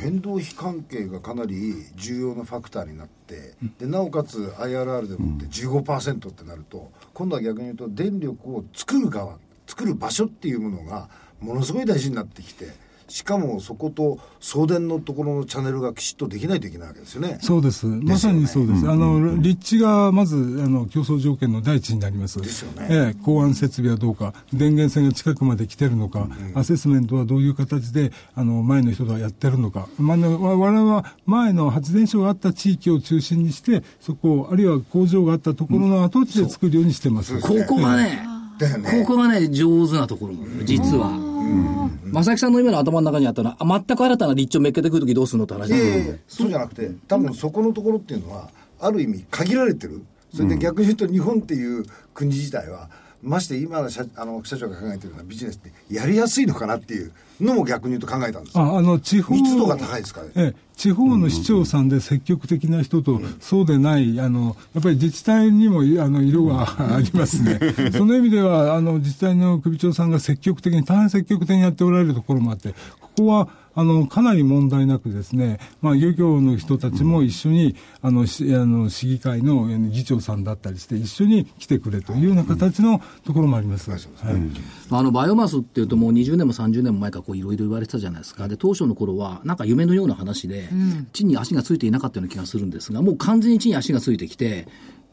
[0.00, 11.08] 変動費関係がかなり重要なファクターになって、でなおかつ IRR でもって15%ってなると、今度は逆に言うと電力を作る側作る場所っていうものが
[11.40, 12.66] ものすごい大事になってきて
[13.12, 17.36] しかもそこと送電のところのチャンネルがきちっとできないといけないわけですよね。
[17.42, 17.84] そうです。
[17.86, 18.88] まさにそうです。
[18.88, 22.40] あの、立地がまず、あの、競争条件の第一になります。
[22.40, 29.88] ですよねええ、公安設備はどうか、電源線が近くまで来てるのか、アセスメントはどういう形で、あの、前の人がやってるのか。
[29.98, 37.38] まあ我々は前の発電所があった地域を中心にして、そこ、あるいは工場があったところの跡地で作るようにしてます。
[37.40, 38.31] ここがね、
[38.68, 39.04] ね。
[39.04, 41.10] ここがね、上手なところ実は。
[42.12, 50.02] 正木さんの今の頭の中にあったのは、あ全く新たな立地をめっけてくるときどうするのって話いやいやいやそうじゃなくて多分そこのところっていうのはある意味限られてる。
[50.34, 52.88] それで逆に言うと日本っていう国自体は
[53.22, 58.64] まして今の社あの社長が考えてるようなビジネスってやりやすいのかなっていうのも逆に言うと考えたんですよ。
[58.64, 60.32] ああの地方密度が高いですからね。
[60.36, 66.66] ええ、地方の市長さんで積極的な人と、そうでない、あのやっぱり自治体にもあの色が
[66.96, 67.58] ありますね、
[67.92, 83.90] その意味ではあの自治体の首長さんが積極的に、大変積極的にやっておられるところもあって、ここはあの、かなり問題なくですね、まあ、漁業の人たちも一緒に、あの、しあの市議会のえー議長さんだったりして、一緒に来てくれというような形のところもあります。
[83.90, 84.00] はい
[84.88, 90.68] まあ、あのバイオマスっていうと、もう20年も30年も前からこういろいろ言われてたじゃないですか、で当初の頃は、なんか夢のような話で、
[91.12, 94.68] 地に足がついていなかったような気がするんですが、もう完全に地に足がついてきて、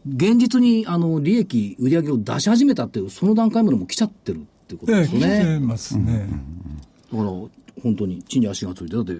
[0.07, 5.59] 現実にあの利益、売り上げを出し始めたっていう、その段階までもう来ちゃってるっていうことで、ですよ来てね。
[5.59, 6.29] ますね。
[7.11, 7.31] だから
[7.81, 9.13] 本当に地に足がついて、だって、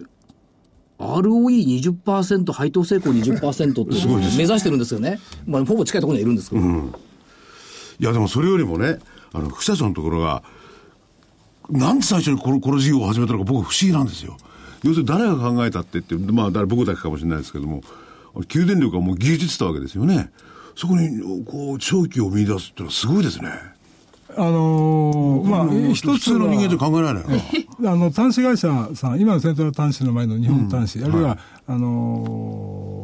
[1.00, 4.06] ROE20%、配当成功20%って
[4.38, 9.00] 目指してるんですよね、まあ、ほぼ近いところにはいるんですけど、いや、でもそれよりもね、
[9.34, 10.44] あの、副社長のところが、
[11.70, 14.38] なんで最初にこの、この事業を始めたのか僕不思議なんですよ。
[14.84, 17.82] 要するに誰が考えたってって、まあ、誰僕だけかもしれないですけども、
[18.48, 20.32] 給電力はもう技術したわけですよね。
[20.76, 23.50] そこに、こう、長期を見出すってのはすごいですね。
[24.38, 27.92] あのーまあ、一つの人間じゃ考えられないな。
[27.92, 32.99] あの、端子会社さん、今のセントラル端子の前の日本端子、あるいは、あのー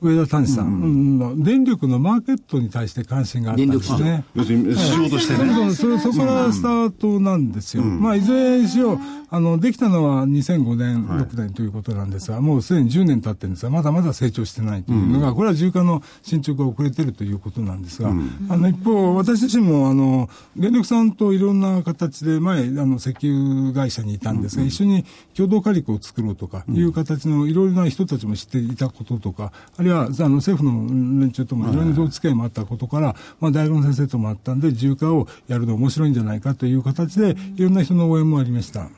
[0.00, 4.24] 上田端子さん、うんの電力のマーケットに対して関心があったんですね。
[4.34, 5.74] 要するに、市場としてね。
[5.74, 7.82] そうそこからスタートなんですよ。
[7.82, 8.98] まあ、いずれにしろ、
[9.30, 18.10] あの、できたのは2005年、6年ということなんですが、もうすでに10年経ってるんですが、まだまだ成長してないというのが、これは重化の進捗が遅れてるということなんですが、
[18.48, 38.88] あの、一方、私自身も、あの、電力さんといろんな形で前、あの、石油会社にいたんですが、一緒に共同火力を作ろうとかいう形のいろいろな人たちも知っていたこととか、あるいは、あの、政府の連中ともいろいろなお付き合いもあったことから、まあ、大学の先生ともあったんで、重化をやるの面白いんじゃないかという形で、いろんな人の応援もありました。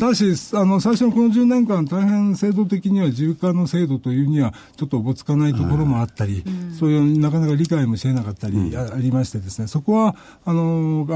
[0.00, 6.44] ただし、あの、最初のこの10年間、大変制度的には重化の制度というには、ちょっとおぼつかないところもあったり、
[6.78, 11.14] そういうなかなか理解もしえなかったり、あありましてですね、そこは、あの、あ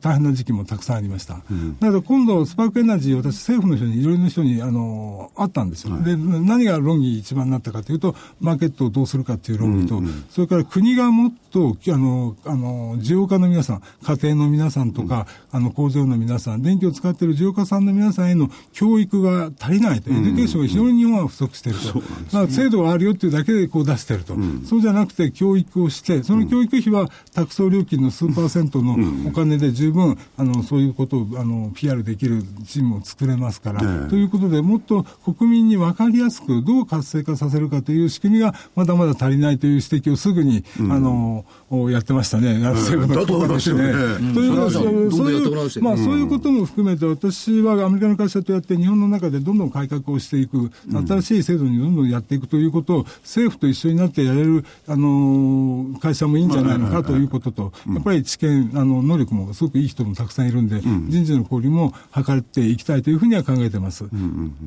[0.00, 1.34] 大変な時期もたくさんありました。
[1.34, 1.42] だ
[1.80, 5.96] けど今度、スパークエナジー、私、政府の人に、いろいろな人に、あの、あったんですよ。
[6.02, 8.07] で、何が論議一番になったかというと、
[8.40, 10.00] マーケットをどうするかという論議と、
[10.30, 20.10] それから国がもっと、あの、あの、需要家の皆さん、家庭の皆さんとか、あの、工場の皆さん、電気を使っている需要家さんの皆さんへの教育が足りないと。
[20.10, 22.02] education が非常に日本は不足していると。
[22.32, 24.36] まあ、制度があるよっていうだけでこう出していると。
[24.64, 28.96] そうじゃなくて教育をして、その教育費は託送料金の数パーセントの
[29.26, 41.44] お金で十分、あの、そういうことを、あの、PR できるチームを作れますから、ということで、もっと国民に分かりやすくどう活性化させるかという仕組みがまだまだ足りないという指摘をすぐに、あの、
[41.90, 42.58] やってましたね。
[42.58, 43.92] 政府のだと思いますよね。
[44.34, 64.04] ということでそういうまあ、そういうことも含めて、私はアメリカの会社とやって、日本の中でどんどん改革をしていく、新しい制度にどんどんやっていくということを、政府と一緒になってやれる、あのー会社もいいんじゃないのかということと、やっぱり知見、あの、能力もすごくいい人もたくさんいるんで、人事の交流も図っていきたいというふうには考えてます。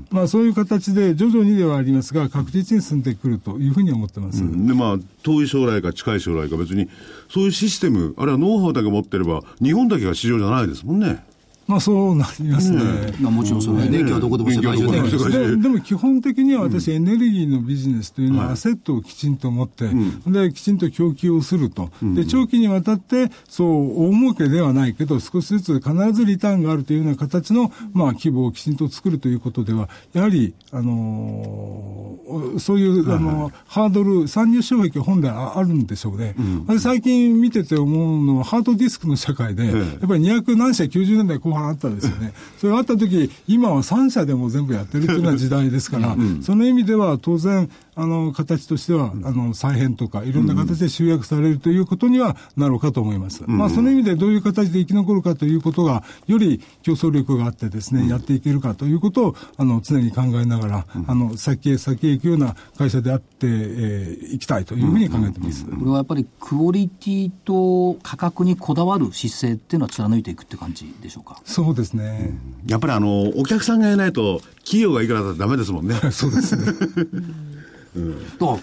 [0.10, 3.02] まあ、そういう形で、徐々にではありますが、確実に進ん。
[3.02, 4.42] でくるというふうに思ってます。
[4.42, 6.90] で、まあ、遠い将来か近い将来か別に、
[7.30, 11.24] そういうシステム、あるいはノウハウだけ持ってれば、日本だけが市場じゃないですもんね。
[11.72, 12.82] まあ、そうなりますね。
[13.22, 14.88] まあ、もちろんそれは電気はどこでも世界中
[15.32, 15.56] で。
[15.56, 19.90] でも基本的には私、エネルギーのビジネスというのは、アセットをきちんと持って、
[20.28, 21.90] で、きちんと供給をすると。
[22.02, 36.36] で、長期にわたって、そう、大儲けではないけど、少しずつ必ずリターンがあるというような形の、まあ、規模をきちんと作るということでは、やはり、あのーそういう、あの、ハードル、参入障壁は本来ああるんでしょうね。
[36.68, 39.74] で最近見てて思うのは、ハードディスクの社会で、やっ
[40.08, 42.34] ぱり200何社90年代後半あったですよね。
[42.58, 53.44] それがあった時、今は3社でも全部やってるというような時代ですから、その意味では当然、あの、形としては、あの、再編とか、いろんな形で集約されるということにはなろうかと思います。
[53.48, 65.66] まあ、その意味でどういう形で生き残るかということが、より競争力があってですね、やっていけるかということを、あの、常に考えながら、あの、先へ先へ行くような会社であって、えーいきたいというふうに考えています。
[65.66, 71.42] これはやっぱりクオリティと価格にこだわる姿勢っていうのは貫いていくって感じでしょうか？
[71.44, 72.40] そうですね。
[72.66, 75.96] やっぱりあの、お客さんがいないと、企業がいくらだってダメですもんね。
[76.12, 76.64] そうですね。
[77.96, 78.60] だから、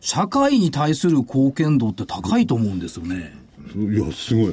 [0.00, 3.36] 社会に対する貢献度って高いと思うんですよね。
[3.74, 4.52] いや、すごい。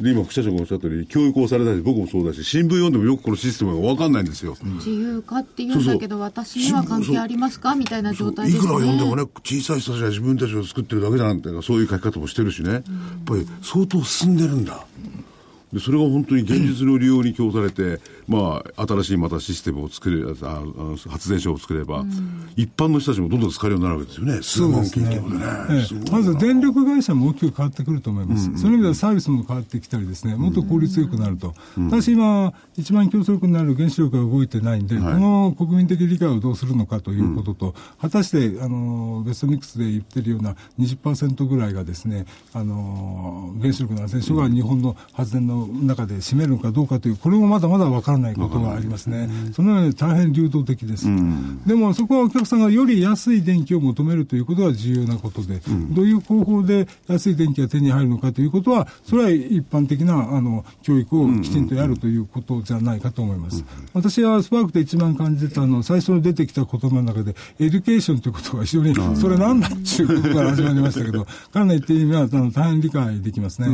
[0.00, 4.56] で、今、副社長がおっしゃったように、教育をされたし、僕もそうだし、新聞読んでもよくこのシステムが分かんないんですよ。
[4.62, 7.74] 自由化って言うんだけど、私には関係ありますか？
[7.74, 8.72] みたいな状態いですね。
[8.72, 12.72] くら読んでもね、小さい人たちが自分たちを作ってるだけじゃなんていうか、そういう書き方もしてるしね。
[12.72, 12.82] やっ
[13.26, 14.86] ぱり相当進んでるんだ。
[15.74, 18.00] でそれが本当に現実の利用に供されて、
[18.32, 22.04] まあ、新しいまたシステムを作れああ発電所を作れば、
[22.56, 24.42] 一般の人たちもどんどん使えるようになるわけですよね。
[24.42, 25.44] 数万件規模でね。
[25.70, 25.84] ええ。
[25.84, 31.54] すごいなまず電力会社も大きく変わってくると思います、その意味ではサービスも変わってきたりですね、もっと効率よくなると、
[31.90, 35.14] ただし今、一番競争力になる原子力が動いてないんで、はい。
[35.14, 51.06] この国民的理解をどうするのかということと、果たしてあのベストミックスで言ってるような20%ぐらいがですね、あの原子力の発電所が日本の発電の中で占めるのかどうかという、これもまだまだ分からないことがありますね、そのように大変流動的です。
[51.66, 55.60] でもそこはお客さんがより安い電気を求めるということが重要なことで、
[55.90, 63.64] どういう方法で安い電気が手に入るのかということは、それは一般的なあの教育をきちんとやるということじゃないかと思います。
[63.92, 73.68] 私はスパークで一番感じてたの、最初に出てきた言葉の中で、 education ということが非常に、それなんだっていうことから始まりましたけど、彼の言ってる意味はあの大変理解できますね。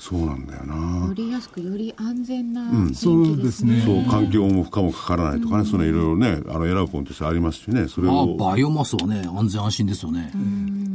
[0.00, 0.18] うん。
[0.18, 0.74] そうなんだよな
[1.08, 1.14] 乗。
[1.14, 3.82] りやすくより安全なうん電そう気ですね。
[3.84, 8.36] そう、環境も負荷もかからないとかね、そのいろいろね、あの、選ぶポイントとしてありますしね、それあを。
[8.36, 10.32] バイオマスはね、安全安心ですよね。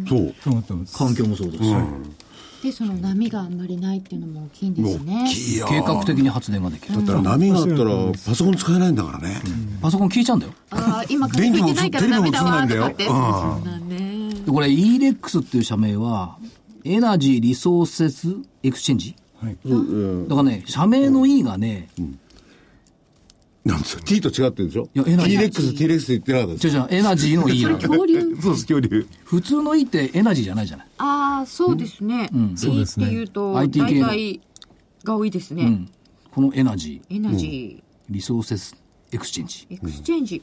[0.10, 0.34] そう。
[0.44, 0.98] と思ってます。
[0.98, 1.62] 環境もそうだし。
[2.64, 5.30] で、その波があんまりないっていうのも大きいんですね。
[5.70, 6.96] 計画的に発電ができる。
[6.96, 9.36] だったら波があったらパソコン使えないんだからね。
[9.84, 10.54] パソコン消えちゃうんだよ。
[10.72, 13.04] ああ、今風吹いてないからダメだわとかって。
[13.04, 14.34] 電気も映んないんだよそうなんね。
[14.46, 16.38] でこれ EREX っていう社名は、
[16.86, 19.16] エナジーリソーセスエクスチェンジ？
[19.42, 19.58] はい
[20.30, 21.90] だからね、社名の E がね、
[23.66, 24.88] なんですか ?T と違ってるでしょ？
[24.94, 27.78] いやエナジー ?T-Rex、T-Rex って言ってなかったです違う違う、エナジーの E なの。
[27.80, 28.22] 恐竜？
[28.22, 29.08] そうです、恐竜。
[29.24, 30.88] 普通の E ってエナジーじゃないじゃない？
[31.00, 32.30] ああ、そうですね。
[32.34, 34.42] E っていうと、IT 系の大体
[35.04, 35.64] が多いですね。
[35.64, 35.90] うん。
[36.32, 39.68] この energy、Energy Resources Exchange。
[39.70, 40.42] ー、エクスチェンジ。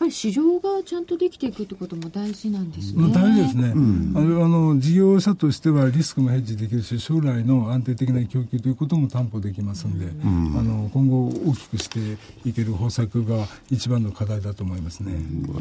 [0.00, 3.02] やっぱり市場がちゃんとできていくってことも大事なんですね。
[3.02, 12.16] まあ大事ですね、あのあの事業者としてはリスクもヘッジできるし、将来の安定的な供給ということも担保できますので、あの今後、大きくして
[12.48, 15.12] いける方策が一番の課題だと思いますね。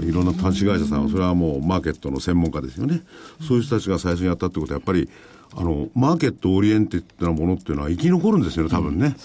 [0.02, 3.02] いろんな短資会社さんは、それはもうマーケットの専門家ですよね。
[3.46, 5.10] そういう人たちが最初にやったってことは、やっぱり、
[5.56, 9.16] あの、 market oriented なものっていうのは生き残るんですよね、多分ね。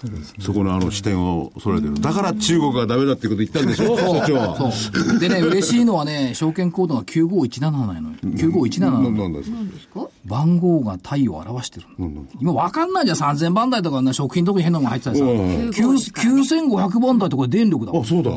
[0.40, 2.00] そこのあの視点を揃えてる。
[2.00, 4.56] だから中国がダメだっていうこと言ったんでしょ、社長は。
[4.72, 5.18] そう。
[5.18, 8.00] でね、嬉しいのはね、証券コードが9517なのよ。
[8.22, 9.10] 9517ななの。
[9.10, 10.08] なんですか何ですか？
[10.24, 12.24] 番号が体を表してるの。
[12.40, 15.24] 今わかんないじゃん、3000番台とかね、食品特に変なのが入ってたりさ。
[15.26, 15.30] うん
[15.70, 18.30] 9500番台とこれ電力だもんあ、そうだ。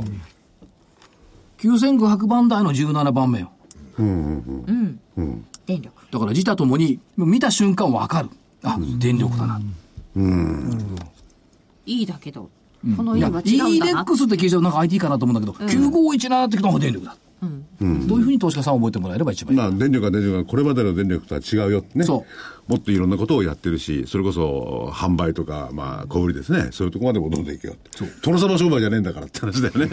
[1.59, 3.51] 9500番台の17番目よ。
[5.67, 5.93] 電力。
[6.11, 8.29] だから自他ともに、見た瞬間わかる。
[8.63, 9.61] あ、電力だな。
[11.85, 12.49] いいだけど、
[12.95, 14.03] このいや、家は違うんだな。
[14.03, 17.15] EREX って聞いちゃうとなんか IT かなと思うんだけど、9517って聞くとあ電力だ。
[17.79, 19.59] どういうふうに投資家さんは覚えてもらえれば一番いい。
[19.59, 22.05] まあ、電力は電力はこれまでの電力とは違うよってね。
[22.05, 22.25] そ
[22.67, 26.69] もっといろんなことをやってるし、それこそ販売とか、まあ、小売りですね。
[26.71, 27.89] そういうとこまでもどんどんいけよって。
[28.21, 29.89] 殿様商売じゃねえんだからって話だよね。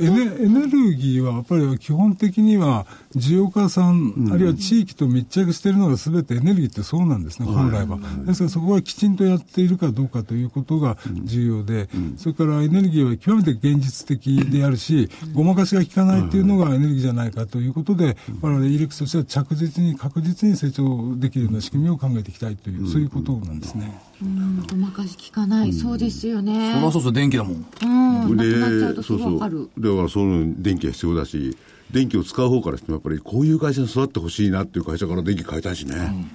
[0.00, 7.98] エネエネルギーはやっぱり基本的には需要家さん、あるいは地域と密着しているのが全てエネルギーってそうなんですね、本来は。
[8.24, 24.00] ですからそこはきちんとやっているかどうかということが重要で、それからエネルギーは極めて現実的であるし、ごまかしが効かないっていうのがエネルギーじゃないかということで、我々 ELEX としては着実に確実に成長できるような仕組みを考えていきたいという、そういうことなんですね。
[24.22, 25.72] うん、ごまかし聞かない。
[25.72, 26.72] そうですよね。
[26.74, 27.66] そりゃそうそう、電気だもん。
[27.82, 29.38] うん、なくなっちゃうとすそうそう。
[29.38, 31.56] だから、その電気が必要だし、
[31.90, 36.30] 電気を使う方からしても、やっぱりこういう会社に育ってほしいなっていう会社から電気買いたいしね。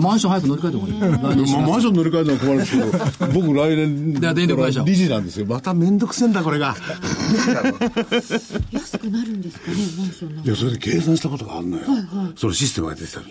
[0.00, 1.00] マンション早く乗り換えてほしい。
[1.00, 5.46] 来年4まあ、マン月ション乗り換えるのは困るんですけど、僕来年 いや電力会社理事なんですよ。
[5.46, 6.76] まためんどくせえんだ、これが。
[8.70, 10.46] 安くなるんですかね、マンションのい。
[10.48, 11.82] や、それで計算したことがあるのよ。
[12.36, 13.26] そのシステムが出てきたの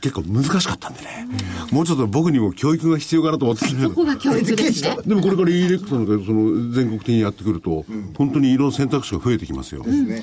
[0.00, 1.28] 結構難しかったんでね。
[1.70, 4.96] もうちょっと僕にも教育が必要かなと思ってたんだけどここが教育ですね。
[5.06, 7.84] でもこれから ELEX なんかその全国的にやってくると、
[8.16, 9.82] 本当にいろんな選択肢が増えてきますよ。
[9.84, 10.22] ねで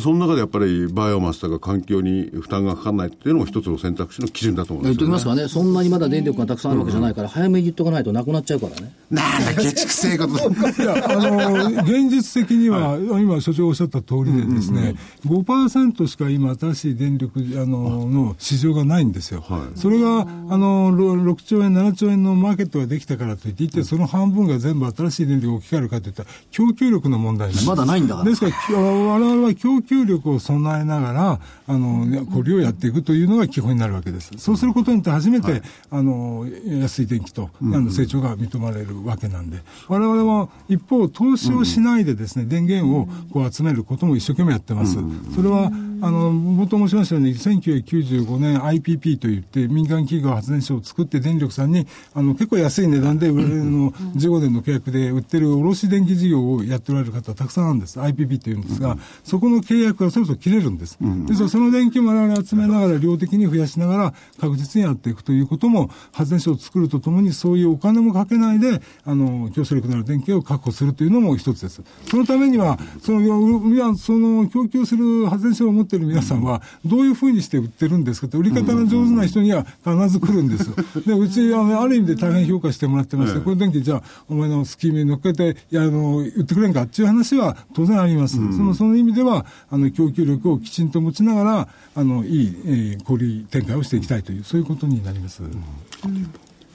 [0.00, 5.12] その中でやっぱりバイオマスとか環境に負担がかからないっていうのも一つの選択肢の基準だと思うん言っですよ、ね。
[5.12, 8.92] ときますからね、そんなにまだ電力がたくさんあるわけじゃないから、早めに言っとかないとなくなっちゃうからね。
[9.10, 10.34] なんだ、ケチくせえこと。
[10.82, 14.94] いや、あの、現実的には、 今、所長おっしゃった通りでですね、
[15.26, 19.44] 5%しか今、新しい電力、あの、の市場がないんですよ。
[19.74, 27.66] それが、あの、ろ6兆円、7兆円のマーケットができたからといって、一体その半分が全部新しい電力を置き換えるかといったら、供給力の問題なんです。
[27.66, 34.30] まだないんだからですから、き我々は供供給力を備えながら、あの、これをやっていくというのが基本になるわけです。
[34.38, 39.58] そうすることによって初めて、あの、安い電気と、あの、成長が認められるわけなんで、
[39.88, 44.98] 我々は一方、投資をしないでですね、電源をこう集めることも一生懸命やってます。
[45.34, 45.70] それは、
[46.00, 57.98] あの、冒頭申しましたように、1995年 IPP といって、民間企業発電所を作って電力さんに、あの、結構安い値段で、の、15年の契約で売ってる卸電気事業をやっておられる方たくさんあるんです。
[57.98, 60.96] IPP っていうんですが、そこの契約がそろそろ切れるんです。
[61.26, 71.82] ですから、その電気も我々集めながら、量的に増やしながら、確実にやっていくということも、発電所を作るとともに、そういうお金もかけないで、あの、競争力のある電気を確保するというのも一つです。
[72.10, 80.70] そのためには、その、その、供給する発電所を持っている皆さんは、どういうふうにして売ってるんですかって、売り方の上手な人には必ず来るんです。
[81.06, 88.36] で、うち、あの、ある意味で大変評価してもらってまして、この電気じゃあ、お前のスキームに乗っけて、いや、あの、売ってくれんかっていう話は当然あります。
[88.36, 95.42] その、その意味では、あの、供給力をきちんと持ちながら、あの、いい、えー、小売展開をしていきたいという、そういうことになります。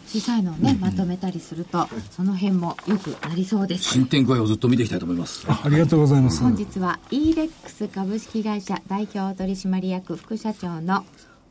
[0.07, 3.85] 小さいのをね、まとめたりすると、その辺もよくなりそうです。
[3.85, 5.45] 進展具合をずっと見ていきたいと思います。
[5.47, 6.41] ありがとうございます。
[6.41, 11.03] 本日は e-lex 株式会社代表取締役副社長の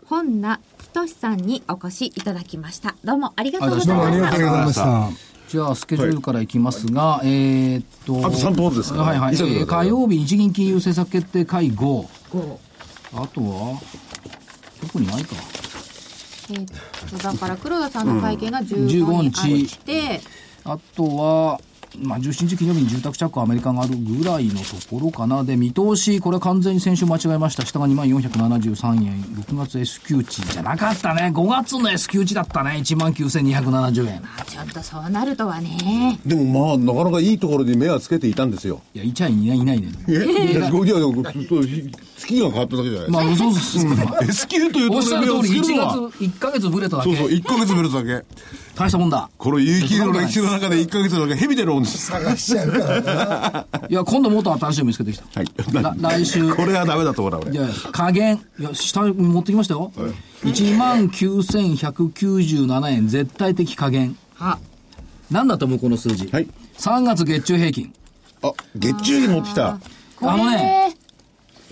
[0.07, 0.61] 本名
[0.93, 2.95] 仁さんにお越しいただきました。
[3.03, 5.11] どうもありがとうございどうもありました。
[5.53, 8.26] じゃあ、スケジュールからいきますが、えーっと。
[8.26, 9.00] あと3分ほどですか？
[9.00, 9.34] らはいはい。
[9.34, 12.09] えー火曜日、日銀金融政策決定会合。
[12.30, 12.59] こ
[13.12, 13.78] あとは、
[14.80, 15.36] 特にないか。
[15.36, 16.66] うえーっ
[17.11, 20.20] とだから黒田さんの会見が15 15日日あって、
[20.64, 21.61] あとは、
[21.99, 25.45] まあ、17日金曜日に住宅着工アメリカがあるぐらいのところかな。
[25.45, 27.64] で、見通し、これは完全に先週間違えました。
[27.66, 29.22] 下が2473円。
[29.22, 31.30] 6月 S q 値じゃなかったね。
[31.34, 32.80] 5月の S q 値だったね。
[32.84, 34.22] 19,270円。
[34.38, 36.18] あちょっとそうなるとはね。
[36.24, 38.80] でもまあ、なかなかいいところに目はつけていたんですよ。
[38.95, 39.93] いや、いちゃいないいないね。
[40.09, 40.12] え？
[40.12, 40.70] いや、いや、
[42.27, 43.12] 月が変わっただけじゃないですか。
[43.12, 44.23] まあ、嘘ですけど。
[44.23, 46.11] S q というとおっしゃる通り、1つけるのは。
[46.11, 47.16] 月、1ヶ月ぶれただけ。
[47.16, 48.25] そうそう、1ヶ月ぶりだけ。
[48.75, 49.29] 大したもんだ。
[49.37, 52.07] この有機の歴史の中で1ヶ月だけ蛇でるんです。
[52.07, 53.66] 探しちゃうからな。
[53.89, 55.25] いや、今度もっと新しいの見つけてきた。
[55.41, 55.83] はい。
[55.83, 56.55] ら来週。
[56.55, 57.53] これはダメだと思うな、俺。
[57.53, 58.41] いや、加減。
[58.59, 59.93] いや、下に持ってきましたよ。
[60.45, 64.16] 1万9197円、絶対的加減。
[64.39, 64.59] あ、
[65.31, 66.29] なんだと思う、この数字？
[66.33, 66.49] はい。
[66.79, 67.93] 3月月中平均。
[68.43, 69.79] あ、月中に持ってきた。
[70.16, 71.01] これあのねに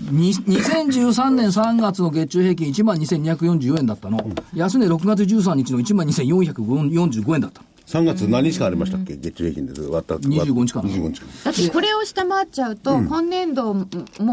[0.04, 4.18] 2013年3月の月中平均1万2244円だったの。
[4.54, 7.62] 安値6月13日の1万2445円だった。
[7.86, 9.16] 3月何日間ありましたっけ？
[9.16, 10.14] 月中平均で割った。
[10.14, 11.28] 25日間25日間。
[11.44, 13.86] だってこれを下回っちゃうと、今年度も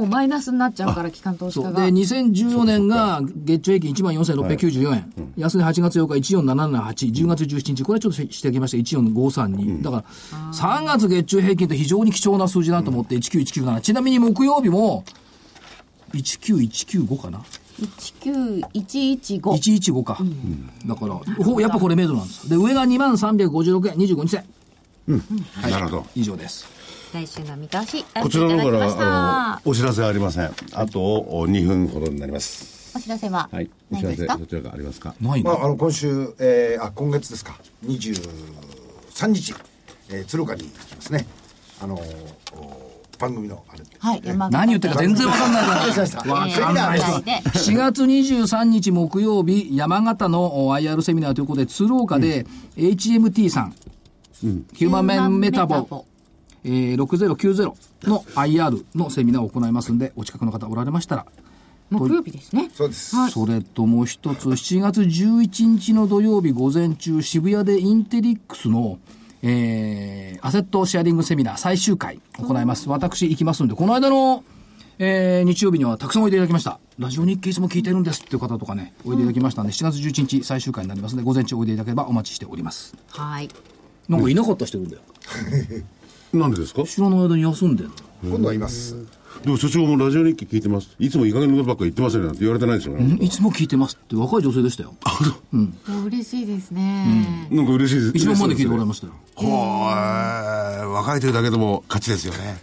[0.04, 1.74] うマイナスになっちゃうから、機関投資そう。
[1.74, 1.98] で、家が。
[1.98, 5.12] 2014年が月中平均1万4694円。
[5.38, 7.12] 安値8月8日14778。
[7.12, 9.82] 10月17日、これちょっと指摘ました14532。
[9.82, 10.04] だから、
[10.54, 13.82] 3月月中平均って非常に貴重な数字だと思って19197。
[13.82, 15.04] ちなみに木曜日も、
[16.14, 17.44] 19195かな
[17.80, 19.42] ？19115。
[19.42, 20.18] 115か。
[20.86, 22.50] だから、ほやっぱこれメドなんです。
[22.50, 24.46] で、上が2万356円、25日線。
[25.08, 26.06] なるほど。
[26.16, 26.66] 以上です。
[27.14, 30.46] 来週の見通し、こちらの方から、出していただきましたあの、お知らせありません。
[30.74, 32.78] あと2分ほどになります。
[32.96, 33.70] お知らせははい。
[33.92, 35.14] お知らせ、どちらかありますか？
[35.22, 35.52] ないの？
[35.54, 39.54] まあ、あの今週、えー、あ今月ですか23日、
[40.10, 41.28] えー、鶴岡に行きますね
[41.82, 42.02] あのー
[42.56, 42.87] お
[43.18, 45.78] 番組のあれはい、山形何言ってるか全然わかんないから。
[46.34, 52.46] わかんない人えーで4月23日木曜日、山形のお IR セミナーということで、鶴岡で
[52.78, 53.74] HMT さん、
[54.74, 56.06] ヒューマンメンメタボ、
[56.64, 61.26] えー、6090の IR のセミナーを行いますんで、お近くの方おられましたら、
[61.90, 62.70] 木曜日ですね。
[62.74, 69.00] そうです、それともう一つ、7月11日の土曜日午前中、渋谷でインテリックスの、
[69.44, 72.90] えー、アセットシェアリングセミナー最終回行います。
[72.90, 74.44] 私行きますんで、この間の、
[75.00, 76.80] えー、日曜日にはたくさんおいでいただきました。
[76.98, 82.96] ラジオ日経いつも聞いてるんですっていう方とかね、おいでいただきましたんで、7月11日最終回になりますので、午前中おいでいただければお待ちしております。
[83.10, 83.50] はい。
[84.10, 85.02] なんかいなかった人いるんだよ。
[86.34, 86.84] なんでですか？
[86.84, 87.94] 知らない間に休んでんの。
[88.24, 88.96] 今度はいます、
[89.44, 90.96] でも所長もラジオ日記聞いてます。
[91.00, 93.18] いつもいい加減なことばっかり言ってますよなんて言われてないですよね。
[93.24, 94.94] いつも聞いてますって若い女性でしたよ。
[96.06, 97.48] 嬉しいですね。
[97.52, 98.12] なんか嬉しいです。
[98.16, 99.14] 一番前で聞いてもらいましたよ。
[99.36, 100.88] はーい。
[100.88, 102.58] 若いというだけでも勝ちですよね。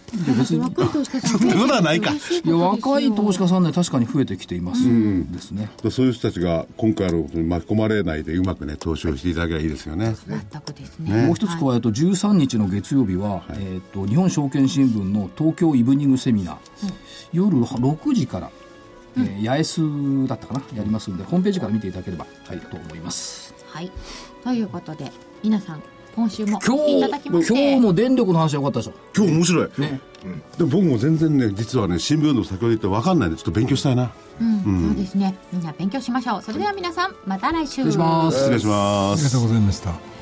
[0.59, 4.83] 若い投資家さんそんなことはないかいや、若い投資家さんね、確かに増えてきています。
[4.83, 5.69] ですね。
[5.89, 10.15] そういう人たちが今回のことに巻き込まれないでうまくね、投資をしていただければいいですよね。
[10.27, 11.27] 全くですね。
[11.27, 16.55] もう一つ加えると、13日の月曜日は、えっと、日本証券新聞の東京イブニングセミナー、
[17.31, 18.51] 夜6時から、
[19.17, 23.53] えー八重洲だったかな、やりますんで、ホームページから見ていただければ、はい、と思います。
[23.67, 23.91] はい。
[24.43, 25.11] ということで、
[25.43, 25.83] 皆さん、
[26.15, 27.53] 今週も今来ていただきまして。
[27.53, 29.69] 日今日も電力の話は良かったでしょ今日面白い。
[29.77, 30.01] ね。
[30.57, 34.11] でも僕も全然ね、実はね、新聞の先ほど言って分かんないんで、ちょっと勉強したいな。
[34.39, 35.35] うん、そうですね。
[35.51, 36.41] みんな勉強しましょう。
[36.41, 37.83] それでは皆さんまた来週。
[37.83, 38.37] 失礼します。
[38.37, 39.19] 失礼します。
[39.21, 40.14] ありがとうございました。